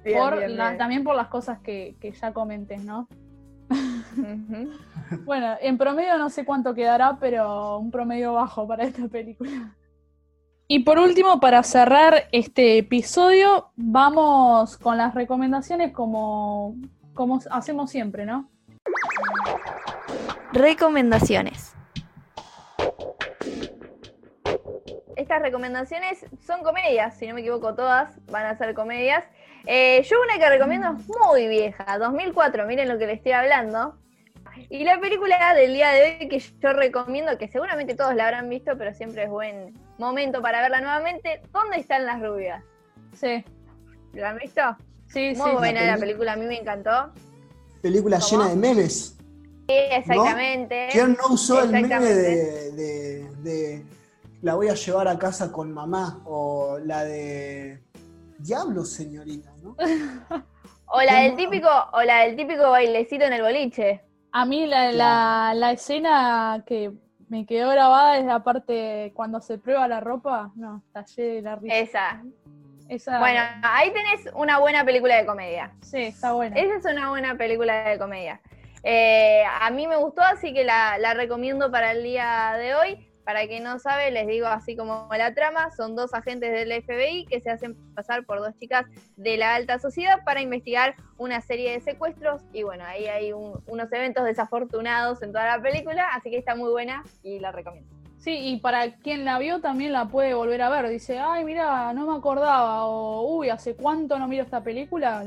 Bien, 0.04 0.20
por 0.20 0.38
bien, 0.38 0.56
la- 0.58 0.66
bien. 0.68 0.78
también 0.78 1.04
por 1.04 1.16
las 1.16 1.28
cosas 1.28 1.60
que, 1.60 1.96
que 2.00 2.12
ya 2.12 2.32
comenté, 2.34 2.78
¿no? 2.78 3.08
Bueno, 5.26 5.56
en 5.62 5.78
promedio 5.78 6.18
no 6.18 6.30
sé 6.30 6.46
cuánto 6.46 6.74
quedará, 6.74 7.18
pero 7.20 7.78
un 7.78 7.92
promedio 7.92 8.34
bajo 8.34 8.68
para 8.68 8.84
esta 8.86 9.08
película. 9.08 9.76
Y 10.68 10.80
por 10.80 10.98
último, 10.98 11.40
para 11.40 11.62
cerrar 11.62 12.28
este 12.32 12.80
episodio, 12.80 13.70
vamos 13.76 14.78
con 14.78 14.98
las 14.98 15.14
recomendaciones 15.14 15.94
como, 15.94 16.76
como 17.14 17.40
hacemos 17.52 17.92
siempre, 17.92 18.26
¿no? 18.26 18.50
Recomendaciones. 20.54 21.76
Estas 25.16 25.42
recomendaciones 25.44 26.26
son 26.44 26.64
comedias, 26.64 27.16
si 27.16 27.28
no 27.28 27.36
me 27.36 27.42
equivoco, 27.42 27.76
todas 27.76 28.20
van 28.26 28.48
a 28.48 28.58
ser 28.58 28.74
comedias. 28.74 29.24
Eh, 29.68 30.02
yo 30.02 30.18
una 30.20 30.40
que 30.40 30.50
recomiendo 30.50 30.88
es 30.98 31.08
muy 31.08 31.48
vieja, 31.48 32.00
2004, 32.00 32.66
miren 32.66 32.90
lo 32.90 32.98
que 32.98 33.06
le 33.06 33.14
estoy 33.14 33.34
hablando. 33.34 34.00
Y 34.72 34.84
la 34.84 35.00
película 35.00 35.54
del 35.54 35.74
día 35.74 35.92
de 35.92 36.18
hoy 36.22 36.28
que 36.28 36.40
yo 36.40 36.74
recomiendo, 36.74 37.38
que 37.38 37.50
seguramente 37.50 37.94
todos 37.94 38.16
la 38.16 38.26
habrán 38.26 38.50
visto, 38.50 38.76
pero 38.80 38.96
siempre 38.96 39.26
es 39.26 39.30
buen 39.30 39.85
momento 39.98 40.42
para 40.42 40.62
verla 40.62 40.82
nuevamente, 40.82 41.42
¿Dónde 41.52 41.78
están 41.78 42.06
las 42.06 42.22
rubias? 42.22 42.64
Sí, 43.14 43.44
¿La 44.14 44.30
han 44.32 44.38
visto? 44.38 44.62
sí, 45.08 45.34
Muy 45.36 45.52
sí. 45.52 45.56
buena 45.58 45.82
la 45.82 45.88
la 45.88 45.94
peli- 45.94 46.02
película, 46.08 46.34
a 46.34 46.36
mí 46.36 46.46
me 46.46 46.60
encantó. 46.60 47.12
Película 47.82 48.20
¿Cómo? 48.20 48.30
llena 48.44 48.50
de 48.50 48.56
memes. 48.56 49.18
Sí, 49.68 49.74
exactamente. 49.92 50.90
¿Quién 50.92 51.18
no 51.22 51.34
usó 51.34 51.64
el 51.64 51.72
meme 51.72 52.00
de- 52.00 52.72
de 53.42 53.86
la 54.42 54.56
voy 54.56 54.68
a 54.70 54.74
llevar 54.76 55.08
a 55.08 55.18
casa 55.18 55.52
con 55.52 55.72
mamá? 55.72 56.22
O 56.26 56.78
la 56.84 57.04
de 57.04 57.82
Diablo, 58.40 58.86
señorita, 58.86 59.52
¿no? 59.64 59.76
O 60.88 61.02
la 61.02 61.22
del 61.22 61.36
típico, 61.36 61.68
o 61.94 62.04
la 62.04 62.20
del 62.26 62.36
típico 62.36 62.70
bailecito 62.70 63.26
en 63.26 63.34
el 63.34 63.42
boliche. 63.42 64.02
A 64.32 64.46
mí 64.46 64.68
la, 64.68 64.92
la, 64.92 65.54
la 65.56 65.72
escena 65.72 66.64
que 66.66 66.92
me 67.30 67.46
quedó 67.46 67.70
grabada 67.72 68.18
es 68.18 68.26
la 68.26 68.44
parte 68.44 69.12
cuando 69.16 69.40
se 69.42 69.58
prueba 69.58 69.88
la 69.88 70.00
ropa. 70.00 70.52
No, 70.56 70.84
tallé 70.92 71.24
de 71.36 71.42
la 71.42 71.56
risa. 71.56 71.76
Esa. 71.76 72.24
Esa- 72.88 73.20
Bueno, 73.20 73.42
ahí 73.64 73.92
tenés 73.92 74.32
una 74.36 74.60
buena 74.60 74.84
película 74.86 75.16
de 75.18 75.26
comedia. 75.26 75.72
sí, 75.82 76.04
está 76.04 76.34
buena. 76.34 76.56
Esa 76.56 76.76
es 76.76 76.86
una 76.86 77.10
buena 77.10 77.36
película 77.36 77.84
de 77.90 77.98
comedia. 77.98 78.42
Eh, 78.84 79.44
a 79.62 79.72
mí 79.72 79.88
me 79.88 79.96
gustó, 79.96 80.22
así 80.22 80.54
que 80.54 80.64
la, 80.64 81.00
la 81.00 81.16
recomiendo 81.16 81.72
para 81.72 81.92
el 81.94 82.04
día 82.04 82.54
de 82.60 82.76
hoy. 82.76 83.05
Para 83.26 83.48
quien 83.48 83.64
no 83.64 83.80
sabe, 83.80 84.12
les 84.12 84.28
digo 84.28 84.46
así 84.46 84.76
como 84.76 85.10
la 85.18 85.34
trama, 85.34 85.72
son 85.76 85.96
dos 85.96 86.14
agentes 86.14 86.52
del 86.52 86.72
FBI 86.72 87.26
que 87.26 87.42
se 87.42 87.50
hacen 87.50 87.76
pasar 87.96 88.24
por 88.26 88.38
dos 88.40 88.56
chicas 88.60 88.86
de 89.18 89.36
la 89.38 89.56
alta 89.56 89.80
sociedad 89.80 90.24
para 90.24 90.42
investigar 90.42 90.96
una 91.18 91.42
serie 91.42 91.72
de 91.72 91.82
secuestros 91.82 92.44
y 92.54 92.62
bueno, 92.62 92.86
ahí 92.86 93.08
hay 93.08 93.34
un- 93.34 93.60
unos 93.66 93.92
eventos 93.92 94.24
desafortunados 94.26 95.24
en 95.24 95.32
toda 95.32 95.58
la 95.58 95.62
película, 95.62 96.08
así 96.14 96.30
que 96.30 96.38
está 96.38 96.56
muy 96.56 96.70
buena 96.70 97.04
y 97.24 97.40
la 97.40 97.52
recomiendo. 97.52 97.90
Sí, 98.18 98.32
y 98.38 98.60
para 98.60 98.96
quien 98.98 99.26
la 99.26 99.40
vio 99.40 99.60
también 99.60 99.92
la 99.92 100.06
puede 100.06 100.34
volver 100.34 100.62
a 100.62 100.70
ver. 100.70 100.88
Dice, 100.88 101.20
ay, 101.20 101.44
mira, 101.44 101.94
no 101.94 102.08
me 102.12 102.18
acordaba. 102.18 102.86
O, 102.86 103.38
uy, 103.38 103.50
¿hace 103.50 103.76
cuánto 103.76 104.18
no 104.18 104.28
miro 104.28 104.44
esta 104.44 104.62
película? 104.64 105.24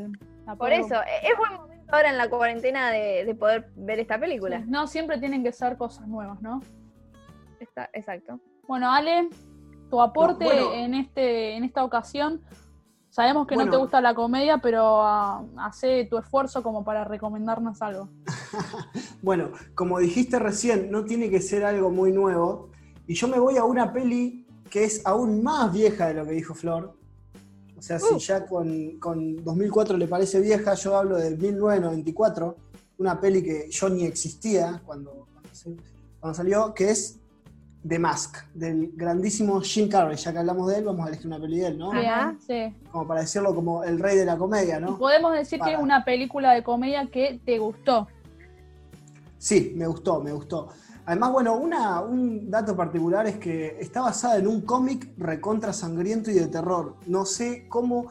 La 0.46 0.56
Por 0.56 0.68
puedo- 0.70 0.84
eso, 0.84 0.94
eh, 1.02 1.06
es 1.30 1.36
buen 1.36 1.52
momento 1.54 1.94
ahora 1.94 2.10
en 2.10 2.16
la 2.16 2.28
cuarentena 2.28 2.90
de, 2.90 3.24
de 3.24 3.34
poder 3.34 3.70
ver 3.76 4.00
esta 4.00 4.18
película. 4.18 4.62
No, 4.66 4.86
siempre 4.88 5.18
tienen 5.18 5.44
que 5.44 5.52
ser 5.52 5.76
cosas 5.76 6.08
nuevas, 6.08 6.40
¿no? 6.42 6.60
Está, 7.60 7.90
exacto. 7.92 8.40
Bueno, 8.66 8.90
Ale, 8.92 9.28
tu 9.90 10.00
aporte 10.00 10.44
No, 10.44 10.50
bueno. 10.50 10.72
en 10.74 10.94
este 10.94 11.56
en 11.56 11.64
esta 11.64 11.84
ocasión. 11.84 12.42
Sabemos 13.10 13.46
que 13.46 13.56
no 13.56 13.68
te 13.68 13.76
gusta 13.76 14.00
la 14.00 14.14
comedia, 14.14 14.58
pero 14.58 15.00
ah, 15.02 15.42
hace 15.56 16.04
tu 16.04 16.18
esfuerzo 16.18 16.62
como 16.62 16.84
para 16.84 17.04
recomendarnos 17.04 17.80
algo. 17.82 18.08
Bueno, 19.22 19.50
como 19.74 19.98
dijiste 19.98 20.38
recién, 20.38 20.90
no 20.90 21.04
tiene 21.04 21.28
que 21.28 21.40
ser 21.40 21.64
algo 21.64 21.90
muy 21.90 22.12
nuevo. 22.12 22.70
Y 23.06 23.14
yo 23.14 23.26
me 23.26 23.38
voy 23.38 23.56
a 23.56 23.64
una 23.64 23.92
peli 23.92 24.46
que 24.70 24.84
es 24.84 25.04
aún 25.04 25.42
más 25.42 25.72
vieja 25.72 26.06
de 26.06 26.14
lo 26.14 26.24
que 26.24 26.32
dijo 26.32 26.54
Flor. 26.54 26.94
O 27.76 27.82
sea, 27.82 27.98
si 27.98 28.14
Uh. 28.14 28.18
ya 28.18 28.46
con, 28.46 28.98
con 28.98 29.42
2004 29.42 29.96
le 29.96 30.06
parece 30.06 30.40
vieja, 30.40 30.74
yo 30.74 30.96
hablo 30.96 31.16
del 31.16 31.36
1994, 31.38 32.56
una 32.98 33.20
peli 33.20 33.42
que 33.42 33.68
yo 33.70 33.88
ni 33.88 34.04
existía 34.04 34.80
cuando, 34.84 35.26
cuando 35.32 35.82
cuando 36.20 36.36
salió, 36.36 36.74
que 36.74 36.90
es 36.90 37.18
The 37.86 37.98
Mask, 37.98 38.38
del 38.54 38.90
grandísimo 38.94 39.60
Jim 39.60 39.88
Carrey. 39.88 40.16
Ya 40.16 40.32
que 40.32 40.38
hablamos 40.38 40.68
de 40.68 40.78
él, 40.78 40.84
vamos 40.84 41.06
a 41.06 41.08
elegir 41.08 41.26
una 41.28 41.40
peli 41.40 41.58
de 41.60 41.66
él, 41.68 41.78
¿no? 41.78 41.92
Ajá. 41.92 42.34
Bien, 42.36 42.40
sí. 42.74 42.88
Como 42.90 43.06
para 43.06 43.20
decirlo 43.20 43.54
como 43.54 43.84
el 43.84 43.98
rey 43.98 44.16
de 44.16 44.24
la 44.24 44.36
comedia, 44.36 44.80
¿no? 44.80 44.98
podemos 44.98 45.32
decir 45.32 45.60
que 45.60 45.72
es 45.74 45.78
una 45.78 46.04
película 46.04 46.52
de 46.52 46.62
comedia 46.62 47.06
que 47.10 47.40
te 47.44 47.58
gustó. 47.58 48.08
Sí, 49.38 49.72
me 49.76 49.86
gustó, 49.86 50.20
me 50.20 50.32
gustó. 50.32 50.68
Además, 51.06 51.32
bueno, 51.32 51.56
una- 51.56 52.00
un 52.02 52.50
dato 52.50 52.76
particular 52.76 53.26
es 53.26 53.36
que 53.38 53.78
está 53.80 54.02
basada 54.02 54.36
en 54.36 54.46
un 54.46 54.60
cómic 54.62 55.08
recontra 55.16 55.72
sangriento 55.72 56.30
y 56.30 56.34
de 56.34 56.48
terror. 56.48 56.96
No 57.06 57.24
sé 57.24 57.66
cómo 57.68 58.10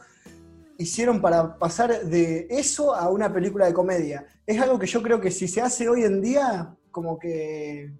hicieron 0.78 1.20
para 1.20 1.56
pasar 1.58 2.04
de 2.06 2.46
eso 2.50 2.94
a 2.94 3.08
una 3.10 3.32
película 3.32 3.66
de 3.66 3.74
comedia. 3.74 4.26
Es 4.46 4.60
algo 4.60 4.78
que 4.78 4.86
yo 4.86 5.02
creo 5.02 5.20
que 5.20 5.30
si 5.30 5.46
se 5.46 5.60
hace 5.60 5.88
hoy 5.88 6.04
en 6.04 6.20
día, 6.22 6.74
como 6.90 7.18
que 7.18 7.92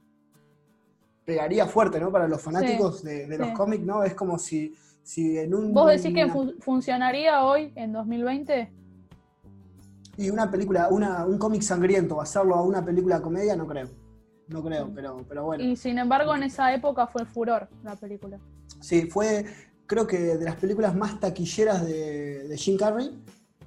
pegaría 1.28 1.66
fuerte, 1.66 2.00
¿no? 2.00 2.10
Para 2.10 2.26
los 2.26 2.40
fanáticos 2.40 3.02
de, 3.02 3.26
de 3.26 3.36
los 3.36 3.48
sí. 3.48 3.52
cómics, 3.54 3.84
¿no? 3.84 4.02
Es 4.02 4.14
como 4.14 4.38
si, 4.38 4.74
si 5.02 5.36
en 5.36 5.54
un... 5.54 5.74
¿Vos 5.74 5.90
decís 5.90 6.14
que 6.14 6.26
fu- 6.26 6.54
funcionaría 6.58 7.44
hoy, 7.44 7.70
en 7.76 7.92
2020? 7.92 8.72
Y 10.16 10.30
una 10.30 10.50
película, 10.50 10.88
una, 10.90 11.26
un 11.26 11.36
cómic 11.36 11.60
sangriento, 11.60 12.18
hacerlo 12.18 12.54
a 12.54 12.62
una 12.62 12.82
película 12.82 13.20
comedia, 13.20 13.54
no 13.56 13.66
creo. 13.66 13.88
No 14.48 14.64
creo, 14.64 14.90
pero, 14.94 15.22
pero 15.28 15.44
bueno. 15.44 15.62
Y 15.62 15.76
sin 15.76 15.98
embargo, 15.98 16.34
en 16.34 16.44
esa 16.44 16.72
época 16.72 17.06
fue 17.06 17.26
furor 17.26 17.68
la 17.84 17.94
película. 17.94 18.38
Sí, 18.80 19.02
fue 19.02 19.44
creo 19.84 20.06
que 20.06 20.18
de 20.18 20.44
las 20.46 20.56
películas 20.56 20.96
más 20.96 21.20
taquilleras 21.20 21.86
de, 21.86 22.48
de 22.48 22.56
Jim 22.56 22.78
Carrey. 22.78 23.22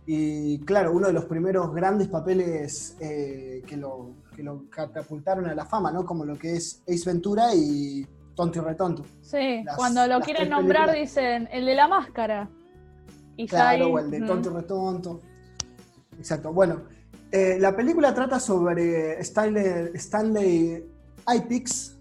Y 0.08 0.58
claro, 0.62 0.94
uno 0.94 1.06
de 1.06 1.14
los 1.14 1.26
primeros 1.26 1.76
grandes 1.76 2.08
papeles 2.08 2.98
eh, 3.00 3.62
que, 3.68 3.78
lo, 3.78 4.16
que 4.42 4.46
lo 4.46 4.64
catapultaron 4.70 5.46
a 5.48 5.54
la 5.54 5.66
fama, 5.66 5.92
¿no? 5.92 6.04
Como 6.06 6.26
lo 6.26 6.38
que 6.38 6.56
es 6.56 6.82
Ace 6.88 7.04
Ventura 7.06 7.54
y 7.56 8.06
Tonto 8.36 8.60
y 8.60 8.62
Retonto. 8.64 9.06
Sí, 9.22 9.62
Las- 9.64 9.78
cuando 9.78 10.06
lo 10.08 10.20
quieren 10.20 10.50
nombrar 10.50 10.88
películas. 10.90 11.16
dicen 11.16 11.50
el 11.52 11.66
de 11.66 11.76
la 11.76 11.88
máscara. 11.88 12.50
Y 13.38 13.48
Claro, 13.48 13.88
o 13.90 14.00
el 14.00 14.10
de. 14.10 14.22
Tonto 14.22 14.50
y 14.52 14.54
Retonto. 14.56 15.22
Exacto. 16.18 16.52
Bueno, 16.52 16.82
eh, 17.32 17.58
la 17.60 17.76
película 17.76 18.14
trata 18.14 18.40
sobre 18.40 19.20
Stanley, 19.22 19.92
Stanley 19.94 20.84
Ipix, 21.36 21.98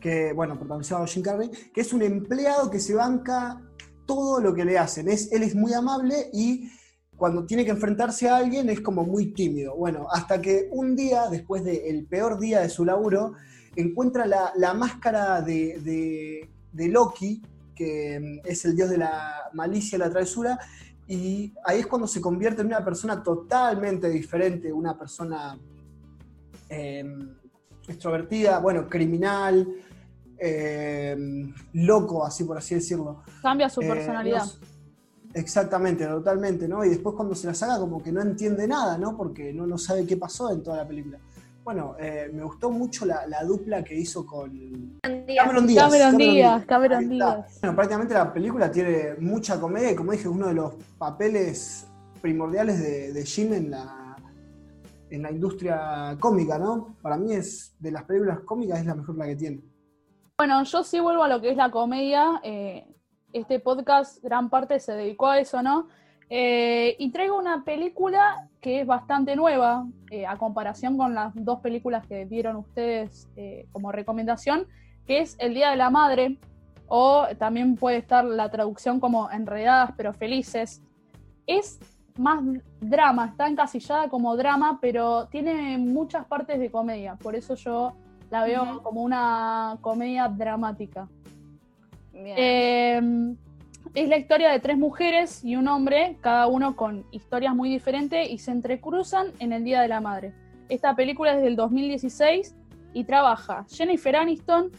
que, 0.00 0.32
bueno, 0.32 0.58
protagonizado 0.58 1.02
por 1.02 1.08
Jim 1.08 1.22
Carrey, 1.22 1.50
que 1.74 1.80
es 1.82 1.92
un 1.92 2.02
empleado 2.02 2.70
que 2.70 2.80
se 2.80 2.94
banca 2.94 3.60
todo 4.06 4.40
lo 4.40 4.54
que 4.54 4.64
le 4.64 4.78
hacen. 4.78 5.08
Es, 5.08 5.30
él 5.32 5.42
es 5.42 5.54
muy 5.54 5.72
amable 5.74 6.30
y 6.32 6.70
cuando 7.16 7.44
tiene 7.46 7.64
que 7.64 7.70
enfrentarse 7.70 8.28
a 8.28 8.36
alguien 8.36 8.68
es 8.68 8.80
como 8.80 9.04
muy 9.04 9.32
tímido. 9.32 9.74
Bueno, 9.76 10.06
hasta 10.10 10.40
que 10.40 10.68
un 10.70 10.94
día, 10.94 11.28
después 11.30 11.64
del 11.64 12.04
peor 12.06 12.38
día 12.38 12.60
de 12.60 12.68
su 12.68 12.84
laburo, 12.84 13.32
encuentra 13.74 14.26
la, 14.26 14.52
la 14.56 14.74
máscara 14.74 15.40
de, 15.42 15.78
de- 15.80 16.50
de 16.72 16.88
Loki, 16.88 17.40
que 17.74 18.20
mm, 18.44 18.46
es 18.46 18.64
el 18.66 18.76
dios 18.76 18.90
de 18.90 18.98
la 18.98 19.34
malicia 19.54 19.96
y 19.96 19.98
la 19.98 20.10
travesura, 20.10 20.58
y 21.08 21.54
ahí 21.64 21.80
es 21.80 21.86
cuando 21.86 22.06
se 22.06 22.20
convierte 22.20 22.60
en 22.60 22.66
una 22.66 22.84
persona 22.84 23.22
totalmente 23.22 24.08
diferente, 24.10 24.72
una 24.72 24.98
persona 24.98 25.58
eh, 26.68 27.04
extrovertida, 27.88 28.58
bueno, 28.58 28.88
criminal, 28.88 29.66
eh, 30.38 31.16
loco, 31.72 32.24
así 32.26 32.44
por 32.44 32.58
así 32.58 32.74
decirlo. 32.74 33.22
Cambia 33.40 33.68
su 33.70 33.80
Eh, 33.80 33.88
personalidad. 33.88 34.44
Exactamente, 35.36 36.06
totalmente, 36.06 36.66
¿no? 36.66 36.84
Y 36.84 36.88
después 36.88 37.14
cuando 37.14 37.34
se 37.34 37.46
la 37.46 37.54
saca 37.54 37.78
como 37.78 38.02
que 38.02 38.10
no 38.10 38.22
entiende 38.22 38.66
nada, 38.66 38.98
¿no? 38.98 39.16
Porque 39.16 39.52
no, 39.52 39.66
no 39.66 39.78
sabe 39.78 40.06
qué 40.06 40.16
pasó 40.16 40.50
en 40.50 40.62
toda 40.62 40.78
la 40.78 40.88
película. 40.88 41.18
Bueno, 41.62 41.96
eh, 41.98 42.30
me 42.32 42.42
gustó 42.44 42.70
mucho 42.70 43.04
la, 43.06 43.26
la 43.26 43.42
dupla 43.44 43.82
que 43.82 43.94
hizo 43.94 44.24
con 44.24 44.98
Cameron 45.02 45.66
Díaz. 45.66 45.84
Cameron 45.84 46.16
Díaz, 46.16 46.64
Cameron. 46.64 47.08
Díaz. 47.08 47.58
Bueno, 47.60 47.76
prácticamente 47.76 48.14
la 48.14 48.32
película 48.32 48.70
tiene 48.70 49.14
mucha 49.18 49.60
comedia 49.60 49.90
y 49.90 49.96
como 49.96 50.12
dije, 50.12 50.24
es 50.24 50.30
uno 50.30 50.46
de 50.46 50.54
los 50.54 50.74
papeles 50.96 51.86
primordiales 52.22 52.78
de, 52.80 53.12
de 53.12 53.24
Jim 53.24 53.52
en 53.52 53.70
la, 53.72 54.16
en 55.10 55.22
la 55.22 55.30
industria 55.32 56.16
cómica, 56.20 56.56
¿no? 56.58 56.96
Para 57.02 57.16
mí 57.16 57.32
es 57.32 57.74
de 57.80 57.90
las 57.90 58.04
películas 58.04 58.40
cómicas 58.40 58.78
es 58.78 58.86
la 58.86 58.94
mejor 58.94 59.16
la 59.16 59.26
que 59.26 59.36
tiene. 59.36 59.60
Bueno, 60.38 60.62
yo 60.62 60.84
sí 60.84 61.00
vuelvo 61.00 61.24
a 61.24 61.28
lo 61.28 61.40
que 61.40 61.50
es 61.50 61.56
la 61.56 61.70
comedia. 61.70 62.40
eh, 62.44 62.95
este 63.40 63.60
podcast, 63.60 64.22
gran 64.22 64.48
parte 64.48 64.80
se 64.80 64.92
dedicó 64.92 65.26
a 65.28 65.38
eso, 65.38 65.62
¿no? 65.62 65.88
Eh, 66.28 66.96
y 66.98 67.10
traigo 67.12 67.38
una 67.38 67.64
película 67.64 68.48
que 68.60 68.80
es 68.80 68.86
bastante 68.86 69.36
nueva, 69.36 69.86
eh, 70.10 70.26
a 70.26 70.36
comparación 70.36 70.96
con 70.96 71.14
las 71.14 71.32
dos 71.34 71.60
películas 71.60 72.06
que 72.06 72.26
dieron 72.26 72.56
ustedes 72.56 73.28
eh, 73.36 73.66
como 73.70 73.92
recomendación, 73.92 74.66
que 75.06 75.20
es 75.20 75.36
El 75.38 75.54
Día 75.54 75.70
de 75.70 75.76
la 75.76 75.90
Madre, 75.90 76.38
o 76.88 77.26
también 77.38 77.76
puede 77.76 77.98
estar 77.98 78.24
la 78.24 78.50
traducción 78.50 78.98
como 78.98 79.30
Enredadas 79.30 79.92
pero 79.96 80.12
Felices. 80.12 80.82
Es 81.46 81.78
más 82.18 82.42
drama, 82.80 83.26
está 83.26 83.46
encasillada 83.46 84.08
como 84.08 84.36
drama, 84.36 84.78
pero 84.80 85.28
tiene 85.28 85.78
muchas 85.78 86.24
partes 86.26 86.58
de 86.58 86.70
comedia, 86.70 87.14
por 87.16 87.36
eso 87.36 87.54
yo 87.54 87.92
la 88.30 88.44
veo 88.44 88.82
como 88.82 89.02
una 89.02 89.78
comedia 89.80 90.28
dramática. 90.28 91.08
Eh, 92.18 93.00
es 93.94 94.08
la 94.08 94.16
historia 94.16 94.50
de 94.50 94.60
tres 94.60 94.76
mujeres 94.76 95.44
y 95.44 95.56
un 95.56 95.68
hombre, 95.68 96.16
cada 96.20 96.46
uno 96.48 96.76
con 96.76 97.06
historias 97.12 97.54
muy 97.54 97.68
diferentes 97.70 98.28
y 98.30 98.38
se 98.38 98.50
entrecruzan 98.50 99.28
en 99.38 99.52
el 99.52 99.64
Día 99.64 99.80
de 99.80 99.88
la 99.88 100.00
Madre. 100.00 100.32
Esta 100.68 100.94
película 100.94 101.34
es 101.34 101.42
del 101.42 101.56
2016 101.56 102.54
y 102.92 103.04
trabaja 103.04 103.64
Jennifer 103.70 104.16
Aniston, 104.16 104.70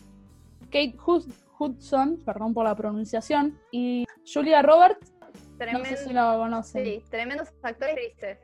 Kate 0.65 0.95
Hud- 1.05 1.31
Hudson, 1.59 2.17
perdón 2.25 2.53
por 2.53 2.65
la 2.65 2.75
pronunciación, 2.75 3.57
y 3.71 4.05
Julia 4.31 4.61
Roberts, 4.61 5.11
no 5.73 5.83
sé 5.85 5.97
si 5.97 6.13
la 6.13 6.35
conocen. 6.37 6.85
sí, 6.85 7.01
tremendos 7.09 7.49
actores 7.63 7.95
tristes. 7.95 8.37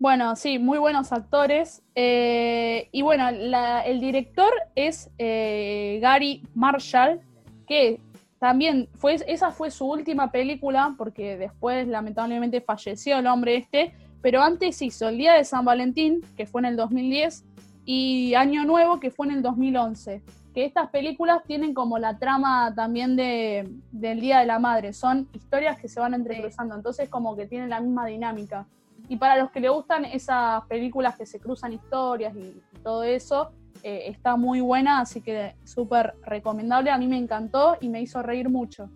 Bueno, 0.00 0.34
sí, 0.34 0.58
muy 0.58 0.78
buenos 0.78 1.12
actores. 1.12 1.82
Eh, 1.94 2.88
y 2.90 3.02
bueno, 3.02 3.30
la- 3.30 3.82
el 3.82 4.00
director 4.00 4.50
es 4.74 5.10
eh, 5.18 5.98
Gary 6.02 6.42
Marshall, 6.54 7.20
que 7.66 8.00
también 8.38 8.88
fue, 8.94 9.16
esa 9.26 9.50
fue 9.52 9.70
su 9.70 9.86
última 9.86 10.30
película, 10.30 10.94
porque 10.98 11.36
después 11.38 11.88
lamentablemente 11.88 12.60
falleció 12.60 13.18
el 13.18 13.26
hombre 13.26 13.56
este, 13.56 13.94
pero 14.20 14.42
antes 14.42 14.80
hizo 14.82 15.08
El 15.08 15.18
Día 15.18 15.34
de 15.34 15.44
San 15.44 15.64
Valentín, 15.64 16.22
que 16.36 16.46
fue 16.46 16.60
en 16.62 16.66
el 16.66 16.76
2010, 16.76 17.44
y 17.84 18.34
Año 18.34 18.64
Nuevo, 18.64 19.00
que 19.00 19.10
fue 19.10 19.26
en 19.26 19.32
el 19.32 19.42
2011. 19.42 20.22
Que 20.54 20.64
estas 20.64 20.88
películas 20.90 21.42
tienen 21.46 21.74
como 21.74 21.98
la 21.98 22.18
trama 22.18 22.72
también 22.74 23.16
de, 23.16 23.68
del 23.92 24.20
Día 24.20 24.38
de 24.38 24.46
la 24.46 24.58
Madre, 24.58 24.92
son 24.92 25.28
historias 25.32 25.78
que 25.78 25.88
se 25.88 26.00
van 26.00 26.14
entrecruzando, 26.14 26.74
entonces 26.74 27.08
como 27.08 27.36
que 27.36 27.46
tienen 27.46 27.70
la 27.70 27.80
misma 27.80 28.06
dinámica. 28.06 28.66
y 29.08 29.16
para 29.16 29.36
los 29.36 29.50
que 29.50 29.60
le 29.60 29.68
gustan 29.68 30.06
esas 30.06 30.64
películas 30.66 31.16
que 31.16 31.26
se 31.26 31.38
cruzan 31.38 31.72
historias 31.72 32.34
y, 32.34 32.62
todo 32.82 33.02
eso, 33.02 33.52
eh, 33.82 34.04
está 34.06 34.36
muy 34.36 34.60
buena, 34.62 35.00
así 35.00 35.20
que 35.20 35.56
súper 35.64 36.14
recomendable. 36.22 36.90
A 36.90 36.98
mí 36.98 37.06
me 37.06 37.18
encantó 37.18 37.76
y 37.80 37.88
me 37.88 38.00
hizo 38.00 38.22
reír 38.22 38.48
mucho. 38.48 38.88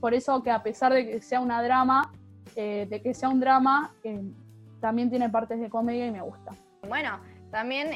Por 0.00 0.14
eso 0.14 0.42
que 0.42 0.50
a 0.50 0.62
pesar 0.62 0.92
de 0.92 1.04
que 1.06 1.20
sea 1.20 1.40
una 1.40 1.62
drama, 1.62 2.12
eh, 2.54 2.86
de 2.88 3.02
que 3.02 3.12
sea 3.12 3.28
un 3.28 3.40
drama, 3.40 3.92
eh, 4.04 4.22
también 4.80 5.10
tiene 5.10 5.28
partes 5.30 5.60
de 5.60 5.68
comedia 5.68 6.06
y 6.06 6.12
me 6.12 6.20
gusta. 6.20 6.52
Bueno, 6.88 7.18
también 7.50 7.90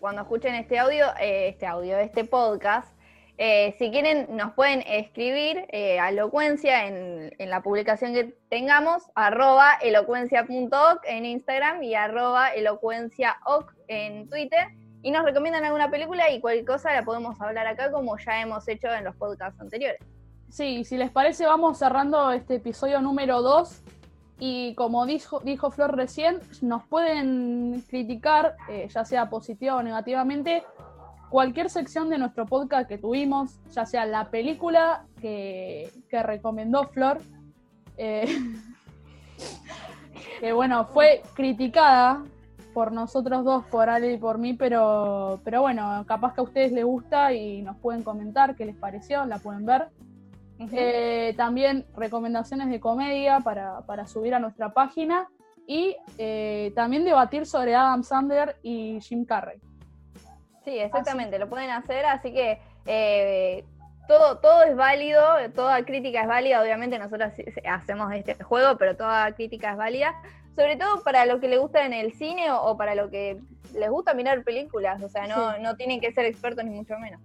cuando 0.00 0.22
escuchen 0.22 0.54
este 0.56 0.78
audio, 0.78 1.06
este 1.20 1.66
audio, 1.66 1.96
este 1.98 2.24
podcast, 2.24 2.92
si 3.38 3.90
quieren, 3.90 4.26
nos 4.36 4.52
pueden 4.52 4.82
escribir 4.86 5.66
a 5.72 6.10
elocuencia 6.10 6.86
en, 6.86 7.30
la 7.38 7.62
publicación 7.62 8.12
que 8.12 8.34
tengamos, 8.50 9.04
arroba 9.14 9.74
elocuencia.oc 9.80 11.00
en 11.06 11.24
Instagram 11.24 11.82
y 11.82 11.94
arroba 11.94 12.48
elocuenciaoc 12.48 13.72
en 13.88 14.28
Twitter. 14.28 14.68
Y 15.04 15.10
nos 15.10 15.22
recomiendan 15.22 15.62
alguna 15.62 15.90
película 15.90 16.30
y 16.30 16.40
cualquier 16.40 16.64
cosa 16.64 16.94
la 16.94 17.02
podemos 17.02 17.38
hablar 17.38 17.66
acá 17.66 17.92
como 17.92 18.16
ya 18.16 18.40
hemos 18.40 18.66
hecho 18.66 18.90
en 18.90 19.04
los 19.04 19.14
podcasts 19.14 19.60
anteriores. 19.60 20.00
Sí, 20.48 20.82
si 20.84 20.96
les 20.96 21.10
parece, 21.10 21.44
vamos 21.44 21.76
cerrando 21.76 22.32
este 22.32 22.54
episodio 22.54 23.02
número 23.02 23.42
2. 23.42 23.82
Y 24.38 24.74
como 24.76 25.04
dijo, 25.04 25.40
dijo 25.40 25.70
Flor 25.70 25.94
recién, 25.94 26.40
nos 26.62 26.84
pueden 26.84 27.84
criticar, 27.86 28.56
eh, 28.70 28.88
ya 28.88 29.04
sea 29.04 29.28
positiva 29.28 29.76
o 29.76 29.82
negativamente, 29.82 30.64
cualquier 31.28 31.68
sección 31.68 32.08
de 32.08 32.16
nuestro 32.16 32.46
podcast 32.46 32.88
que 32.88 32.96
tuvimos, 32.96 33.60
ya 33.72 33.84
sea 33.84 34.06
la 34.06 34.30
película 34.30 35.04
que, 35.20 35.90
recomendó 36.10 36.84
Flor, 36.84 37.20
eh, 37.98 38.38
que 40.40 40.52
bueno, 40.54 40.86
fue 40.86 41.20
criticada 41.34 42.24
por 42.74 42.92
nosotros 42.92 43.44
dos, 43.44 43.64
por 43.66 43.88
Ale 43.88 44.12
y 44.12 44.18
por 44.18 44.36
mí, 44.36 44.52
pero, 44.52 45.40
pero 45.44 45.62
bueno, 45.62 46.04
capaz 46.06 46.34
que 46.34 46.40
a 46.40 46.44
ustedes 46.44 46.72
les 46.72 46.84
gusta 46.84 47.32
y 47.32 47.62
nos 47.62 47.76
pueden 47.78 48.02
comentar 48.02 48.56
qué 48.56 48.66
les 48.66 48.76
pareció, 48.76 49.24
la 49.24 49.38
pueden 49.38 49.64
ver. 49.64 49.88
Eh, 50.72 51.34
también 51.36 51.86
recomendaciones 51.96 52.68
de 52.70 52.80
comedia 52.80 53.40
para, 53.40 54.06
subir 54.06 54.34
a 54.34 54.38
nuestra 54.38 54.72
página 54.72 55.28
y 55.66 55.96
eh, 56.18 56.72
también 56.74 57.04
debatir 57.04 57.46
sobre 57.46 57.74
Adam 57.74 58.02
Sandler 58.02 58.56
y 58.62 59.00
Jim 59.00 59.24
Carrey. 59.24 59.58
Sí, 60.64 60.78
exactamente, 60.78 61.38
lo 61.38 61.48
pueden 61.48 61.70
hacer, 61.70 62.06
así 62.06 62.32
que 62.32 62.58
eh, 62.86 63.64
todo, 64.08 64.38
todo 64.38 64.62
es 64.62 64.76
válido, 64.76 65.22
toda 65.54 65.84
crítica 65.84 66.22
es 66.22 66.28
válida, 66.28 66.62
obviamente 66.62 66.98
nosotros 66.98 67.32
hacemos 67.70 68.12
este 68.14 68.42
juego, 68.42 68.76
pero 68.78 68.96
toda 68.96 69.32
crítica 69.32 69.72
es 69.72 69.76
válida, 69.76 70.14
sobre 70.54 70.76
todo 70.76 71.02
para 71.02 71.26
lo 71.26 71.40
que 71.40 71.48
le 71.48 71.58
gusta 71.58 71.84
en 71.84 71.92
el 71.92 72.12
cine 72.12 72.50
o, 72.52 72.76
para 72.76 72.94
lo 72.94 73.10
que 73.10 73.40
les 73.74 73.90
gusta 73.90 74.14
mirar 74.14 74.44
películas, 74.44 75.02
o 75.02 75.08
sea, 75.08 75.26
no, 75.26 75.58
no 75.58 75.76
tienen 75.76 76.00
que 76.00 76.12
ser 76.12 76.24
expertos 76.26 76.64
ni 76.64 76.70
mucho 76.70 76.98
menos. 76.98 77.20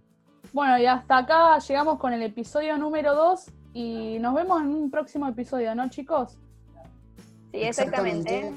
Bueno, 0.51 0.79
y 0.79 0.85
hasta 0.85 1.17
acá 1.17 1.59
llegamos 1.59 1.99
con 1.99 2.11
el 2.13 2.23
episodio 2.23 2.77
número 2.77 3.13
2 3.13 3.51
y 3.73 4.17
nos 4.19 4.33
vemos 4.33 4.61
en 4.61 4.67
un 4.67 4.89
próximo 4.89 5.27
episodio, 5.27 5.75
¿no, 5.75 5.89
chicos? 5.89 6.37
Sí, 7.51 7.63
exactamente. 7.63 8.51